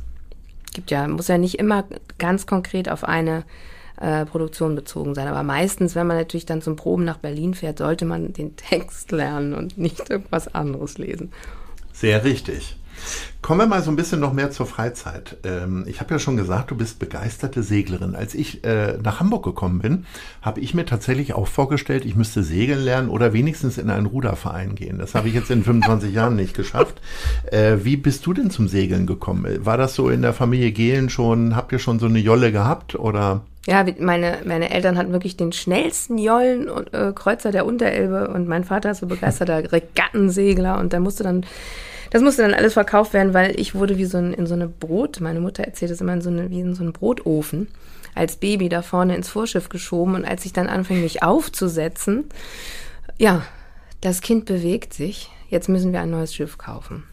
[0.74, 1.84] Gibt ja, muss ja nicht immer
[2.18, 3.44] ganz konkret auf eine
[4.02, 7.78] äh, Produktion bezogen sein, aber meistens, wenn man natürlich dann zum Proben nach Berlin fährt,
[7.78, 11.32] sollte man den Text lernen und nicht irgendwas anderes lesen.
[11.94, 12.76] Sehr richtig.
[13.42, 15.38] Kommen wir mal so ein bisschen noch mehr zur Freizeit.
[15.44, 18.16] Ähm, ich habe ja schon gesagt, du bist begeisterte Seglerin.
[18.16, 20.06] Als ich äh, nach Hamburg gekommen bin,
[20.42, 24.76] habe ich mir tatsächlich auch vorgestellt, ich müsste segeln lernen oder wenigstens in einen Ruderverein
[24.76, 24.98] gehen.
[24.98, 27.02] Das habe ich jetzt in 25 Jahren nicht geschafft.
[27.52, 29.66] Äh, wie bist du denn zum Segeln gekommen?
[29.66, 31.56] War das so in der Familie Gehlen schon?
[31.56, 33.42] Habt ihr schon so eine Jolle gehabt oder?
[33.68, 38.64] Ja, meine, meine Eltern hatten wirklich den schnellsten Jollen und äh, der Unterelbe und mein
[38.64, 41.46] Vater ist so begeisterter Regattensegler und da musste dann,
[42.10, 44.68] das musste dann alles verkauft werden, weil ich wurde wie so ein, in so eine
[44.68, 47.68] Brot, meine Mutter erzählt es immer in so eine, wie in so einen Brotofen
[48.16, 52.26] als Baby da vorne ins Vorschiff geschoben und als ich dann anfing, mich aufzusetzen,
[53.18, 53.44] ja,
[54.02, 57.04] das Kind bewegt sich, jetzt müssen wir ein neues Schiff kaufen.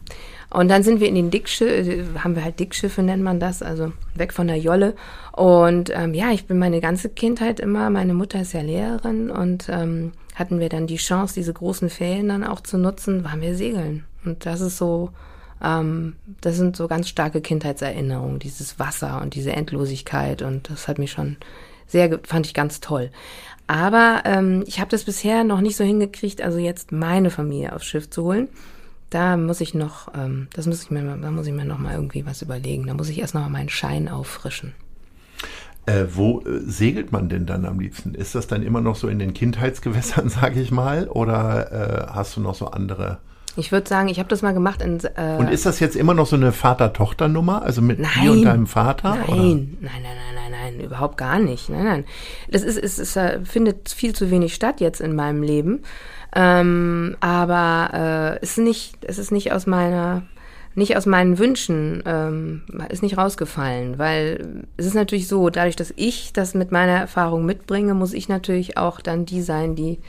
[0.49, 3.91] Und dann sind wir in den Dickschiffe, haben wir halt Dickschiffe, nennt man das, also
[4.13, 4.95] weg von der Jolle.
[5.31, 9.67] Und ähm, ja, ich bin meine ganze Kindheit immer, meine Mutter ist ja Lehrerin und
[9.69, 13.55] ähm, hatten wir dann die Chance, diese großen Ferien dann auch zu nutzen, waren wir
[13.55, 14.03] segeln.
[14.23, 15.11] Und das ist so,
[15.63, 20.99] ähm, das sind so ganz starke Kindheitserinnerungen, dieses Wasser und diese Endlosigkeit und das hat
[20.99, 21.37] mich schon
[21.87, 23.11] sehr, fand ich ganz toll.
[23.67, 27.85] Aber ähm, ich habe das bisher noch nicht so hingekriegt, also jetzt meine Familie aufs
[27.85, 28.47] Schiff zu holen.
[29.09, 31.93] Da muss ich noch, ähm, das muss ich mir, da muss ich mir noch mal
[31.93, 32.87] irgendwie was überlegen.
[32.87, 34.73] Da muss ich erst noch mal meinen Schein auffrischen.
[35.87, 38.15] Äh, wo äh, segelt man denn dann am liebsten?
[38.15, 42.35] Ist das dann immer noch so in den Kindheitsgewässern, sage ich mal, oder äh, hast
[42.35, 43.19] du noch so andere?
[43.57, 44.99] Ich würde sagen, ich habe das mal gemacht in.
[45.15, 47.61] Äh, Und ist das jetzt immer noch so eine Vater-Tochter-Nummer?
[47.61, 48.11] Also mit Nein.
[48.21, 49.15] dir und deinem Vater?
[49.15, 49.35] Nein, Oder?
[49.37, 51.69] nein, nein, nein, nein, nein, überhaupt gar nicht.
[51.69, 52.05] Nein, nein.
[52.49, 55.83] Das ist, es ist, äh, findet viel zu wenig statt jetzt in meinem Leben.
[56.35, 60.23] Ähm, aber äh, ist nicht, es ist nicht aus meiner,
[60.75, 65.93] nicht aus meinen Wünschen, ähm, ist nicht rausgefallen, weil es ist natürlich so, dadurch, dass
[65.95, 69.99] ich das mit meiner Erfahrung mitbringe, muss ich natürlich auch dann die sein, die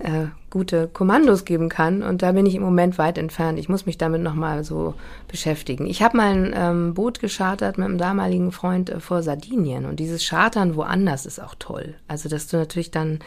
[0.00, 2.02] äh, gute Kommandos geben kann.
[2.02, 3.58] Und da bin ich im Moment weit entfernt.
[3.58, 4.94] Ich muss mich damit nochmal so
[5.28, 5.86] beschäftigen.
[5.86, 9.84] Ich habe mal ein ähm, Boot geschartert mit einem damaligen Freund äh, vor Sardinien.
[9.84, 11.94] Und dieses Chartern woanders ist auch toll.
[12.08, 13.20] Also, dass du natürlich dann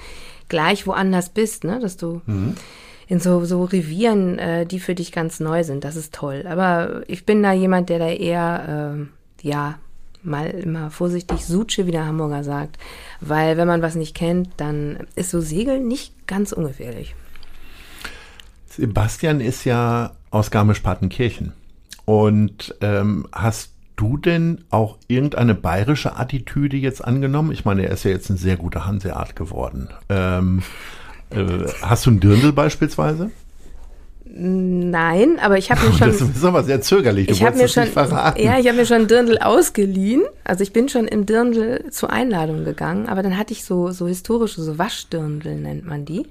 [0.50, 1.80] gleich woanders bist, ne?
[1.80, 2.22] Dass du
[3.14, 5.84] in so, so Revieren, äh, die für dich ganz neu sind.
[5.84, 6.46] Das ist toll.
[6.50, 9.10] Aber ich bin da jemand, der da eher, ähm,
[9.44, 9.76] ja,
[10.24, 12.80] mal immer vorsichtig Suche, wie der Hamburger sagt.
[13.22, 17.14] Weil wenn man was nicht kennt, dann ist so Segeln nicht ganz ungefährlich.
[18.66, 21.54] Sebastian ist ja aus Garmisch-Partenkirchen.
[22.06, 27.52] Und ähm, hast du denn auch irgendeine bayerische Attitüde jetzt angenommen?
[27.52, 29.90] Ich meine, er ist ja jetzt ein sehr guter Hanseart geworden.
[30.10, 30.64] Ähm,
[31.34, 33.32] äh, hast du ein Dirndl beispielsweise?
[34.36, 36.08] Nein, aber ich habe mir schon.
[36.08, 37.28] das ist aber sehr zögerlich.
[37.28, 40.24] Du ich habe mir schon, ja, ich habe mir schon ein Dirndl ausgeliehen.
[40.44, 44.08] Also ich bin schon im Dirndl zur Einladung gegangen, aber dann hatte ich so so
[44.08, 46.26] historische, so Waschdirndl nennt man die.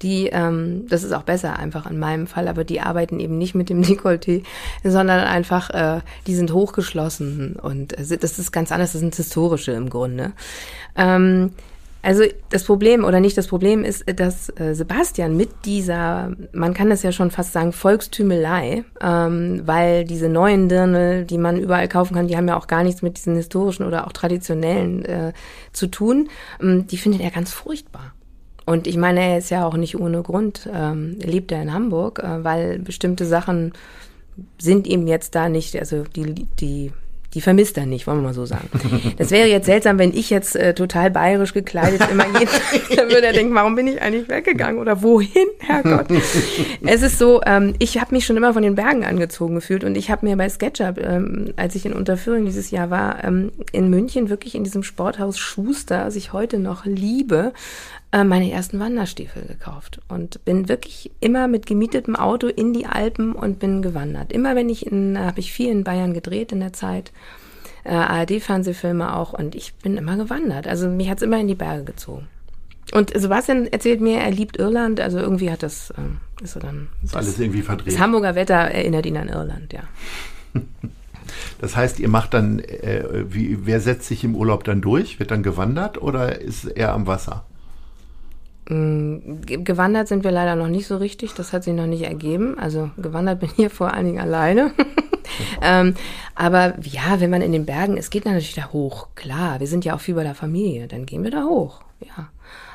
[0.00, 3.54] Die, ähm, das ist auch besser einfach in meinem Fall, aber die arbeiten eben nicht
[3.54, 4.42] mit dem Dekolleté,
[4.82, 8.92] sondern einfach, äh, die sind hochgeschlossen und äh, das ist ganz anders.
[8.92, 10.32] Das sind historische im Grunde.
[10.96, 11.50] Ähm,
[12.02, 16.88] also das Problem oder nicht das Problem ist, dass äh, Sebastian mit dieser, man kann
[16.88, 22.14] das ja schon fast sagen, Volkstümelei, ähm, weil diese neuen Dirndl, die man überall kaufen
[22.14, 25.32] kann, die haben ja auch gar nichts mit diesen historischen oder auch traditionellen äh,
[25.72, 26.28] zu tun,
[26.60, 28.14] ähm, die findet er ganz furchtbar.
[28.64, 32.20] Und ich meine, er ist ja auch nicht ohne Grund, ähm, lebt er in Hamburg,
[32.20, 33.72] äh, weil bestimmte Sachen
[34.58, 36.92] sind ihm jetzt da nicht, also die, die,
[37.34, 38.68] die vermisst er nicht, wollen wir mal so sagen.
[39.16, 42.50] Das wäre jetzt seltsam, wenn ich jetzt äh, total bayerisch gekleidet immer jeden
[42.96, 46.06] dann würde er denken, warum bin ich eigentlich weggegangen oder wohin, Herrgott.
[46.82, 49.96] es ist so, ähm, ich habe mich schon immer von den Bergen angezogen gefühlt und
[49.96, 53.90] ich habe mir bei SketchUp, ähm, als ich in Unterführung dieses Jahr war, ähm, in
[53.90, 57.52] München wirklich in diesem Sporthaus Schuster, das ich heute noch liebe,
[58.12, 63.32] äh, meine ersten Wanderstiefel gekauft und bin wirklich immer mit gemietetem Auto in die Alpen
[63.32, 64.32] und bin gewandert.
[64.32, 67.12] Immer wenn ich in, habe ich viel in Bayern gedreht in der Zeit,
[67.84, 70.66] äh, ARD-Fernsehfilme auch und ich bin immer gewandert.
[70.66, 72.26] Also mich hat's immer in die Berge gezogen.
[72.92, 76.88] Und Sebastian erzählt mir, er liebt Irland, also irgendwie hat das, äh, ist er dann.
[77.04, 77.94] Ist alles irgendwie verdreht.
[77.94, 79.82] Das Hamburger Wetter erinnert ihn an Irland, ja.
[81.60, 85.18] Das heißt, ihr macht dann, äh, wie, wer setzt sich im Urlaub dann durch?
[85.20, 87.44] Wird dann gewandert oder ist er am Wasser?
[88.70, 92.56] Mm, gewandert sind wir leider noch nicht so richtig, das hat sich noch nicht ergeben.
[92.58, 94.70] Also gewandert bin ich hier vor allen Dingen alleine.
[95.62, 95.94] ähm,
[96.36, 99.84] aber ja, wenn man in den Bergen, es geht natürlich da hoch, klar, wir sind
[99.84, 102.28] ja auch viel bei der Familie, dann gehen wir da hoch, ja.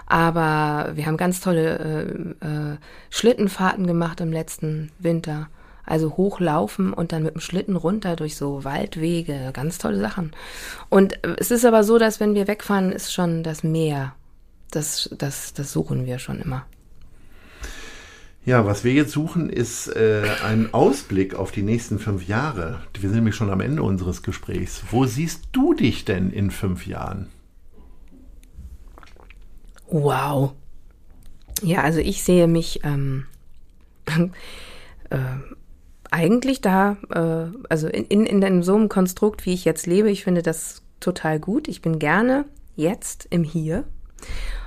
[0.08, 2.78] Aber wir haben ganz tolle äh, äh,
[3.10, 5.48] Schlittenfahrten gemacht im letzten Winter.
[5.84, 10.32] Also hochlaufen und dann mit dem Schlitten runter durch so Waldwege, ganz tolle Sachen.
[10.90, 14.14] Und es ist aber so, dass wenn wir wegfahren, ist schon das Meer
[14.76, 16.66] das, das, das suchen wir schon immer.
[18.46, 22.80] Ja, was wir jetzt suchen, ist äh, ein Ausblick auf die nächsten fünf Jahre.
[22.94, 24.84] Wir sind nämlich schon am Ende unseres Gesprächs.
[24.92, 27.30] Wo siehst du dich denn in fünf Jahren?
[29.88, 30.54] Wow.
[31.64, 33.26] Ja, also ich sehe mich ähm,
[35.10, 35.18] äh,
[36.12, 40.12] eigentlich da, äh, also in, in, in so einem Konstrukt, wie ich jetzt lebe.
[40.12, 41.68] Ich finde das total gut.
[41.68, 42.46] Ich bin gerne
[42.76, 43.86] jetzt im Hier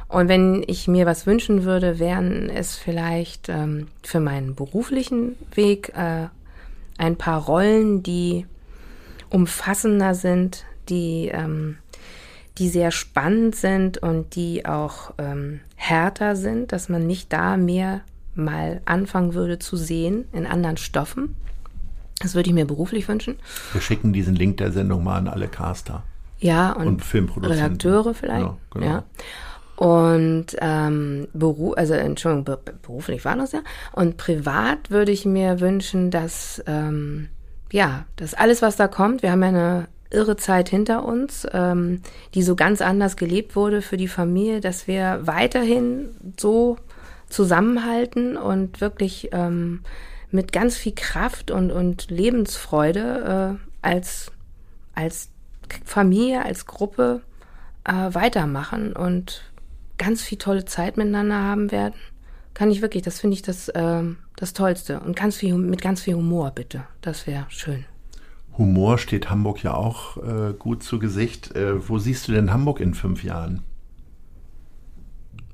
[0.08, 5.92] und wenn ich mir was wünschen würde, wären es vielleicht ähm, für meinen beruflichen Weg
[5.94, 6.28] äh,
[6.96, 8.46] ein paar Rollen, die
[9.28, 11.76] umfassender sind, die, ähm,
[12.56, 18.00] die sehr spannend sind und die auch ähm, härter sind, dass man mich da mehr
[18.34, 21.34] mal anfangen würde zu sehen in anderen Stoffen.
[22.20, 23.36] Das würde ich mir beruflich wünschen.
[23.72, 26.02] Wir schicken diesen Link der Sendung mal an alle Caster.
[26.40, 27.64] Ja, und, und Filmproduzenten.
[27.64, 28.46] Redakteure vielleicht.
[28.46, 28.86] Ja, genau.
[28.86, 29.04] ja.
[29.78, 33.60] Und ähm, Beruf, also Entschuldigung, be beruflich war das ja.
[33.92, 37.28] Und privat würde ich mir wünschen, dass ähm,
[37.70, 42.02] ja, dass alles, was da kommt, wir haben ja eine irre Zeit hinter uns, ähm,
[42.34, 46.76] die so ganz anders gelebt wurde für die Familie, dass wir weiterhin so
[47.28, 49.82] zusammenhalten und wirklich ähm,
[50.32, 54.32] mit ganz viel Kraft und, und Lebensfreude äh, als,
[54.96, 55.28] als
[55.84, 57.20] Familie, als Gruppe
[57.84, 59.42] äh, weitermachen und
[59.98, 61.94] ganz viel tolle Zeit miteinander haben werden.
[62.54, 64.02] Kann ich wirklich, das finde ich das, äh,
[64.36, 65.00] das Tollste.
[65.00, 66.84] Und ganz viel, mit ganz viel Humor, bitte.
[67.02, 67.84] Das wäre schön.
[68.56, 71.54] Humor steht Hamburg ja auch äh, gut zu Gesicht.
[71.54, 73.62] Äh, wo siehst du denn Hamburg in fünf Jahren?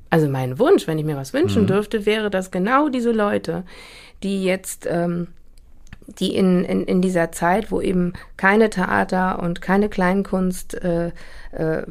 [0.09, 1.67] Also mein Wunsch, wenn ich mir was wünschen mhm.
[1.67, 3.65] dürfte, wäre, dass genau diese Leute,
[4.23, 5.27] die jetzt, ähm,
[6.07, 11.11] die in, in, in dieser Zeit, wo eben keine Theater und keine Kleinkunst äh,
[11.53, 11.83] äh,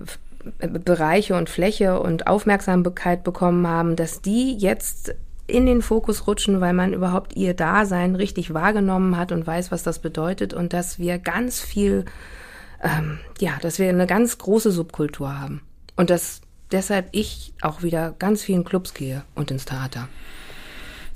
[0.59, 5.15] Bereiche und Fläche und Aufmerksamkeit bekommen haben, dass die jetzt
[5.47, 9.83] in den Fokus rutschen, weil man überhaupt ihr Dasein richtig wahrgenommen hat und weiß, was
[9.83, 12.05] das bedeutet und dass wir ganz viel,
[12.81, 15.61] ähm, ja, dass wir eine ganz große Subkultur haben
[15.95, 16.41] und dass
[16.71, 20.07] deshalb ich auch wieder ganz vielen Clubs gehe und ins Theater.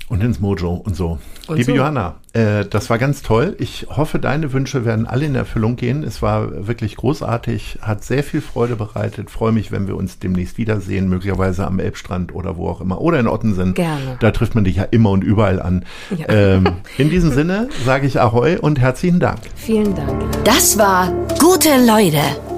[0.08, 1.18] Und ins Mojo und so.
[1.48, 1.76] Und Liebe so.
[1.76, 3.56] Johanna, äh, das war ganz toll.
[3.58, 6.02] Ich hoffe, deine Wünsche werden alle in Erfüllung gehen.
[6.02, 9.30] Es war wirklich großartig, hat sehr viel Freude bereitet.
[9.30, 13.00] Freue mich, wenn wir uns demnächst wiedersehen, möglicherweise am Elbstrand oder wo auch immer.
[13.00, 13.74] Oder in Ottensen.
[13.74, 14.16] Gerne.
[14.20, 15.84] Da trifft man dich ja immer und überall an.
[16.16, 16.28] Ja.
[16.28, 19.40] Ähm, in diesem Sinne sage ich Ahoi und herzlichen Dank.
[19.56, 20.24] Vielen Dank.
[20.44, 22.57] Das war Gute Leute.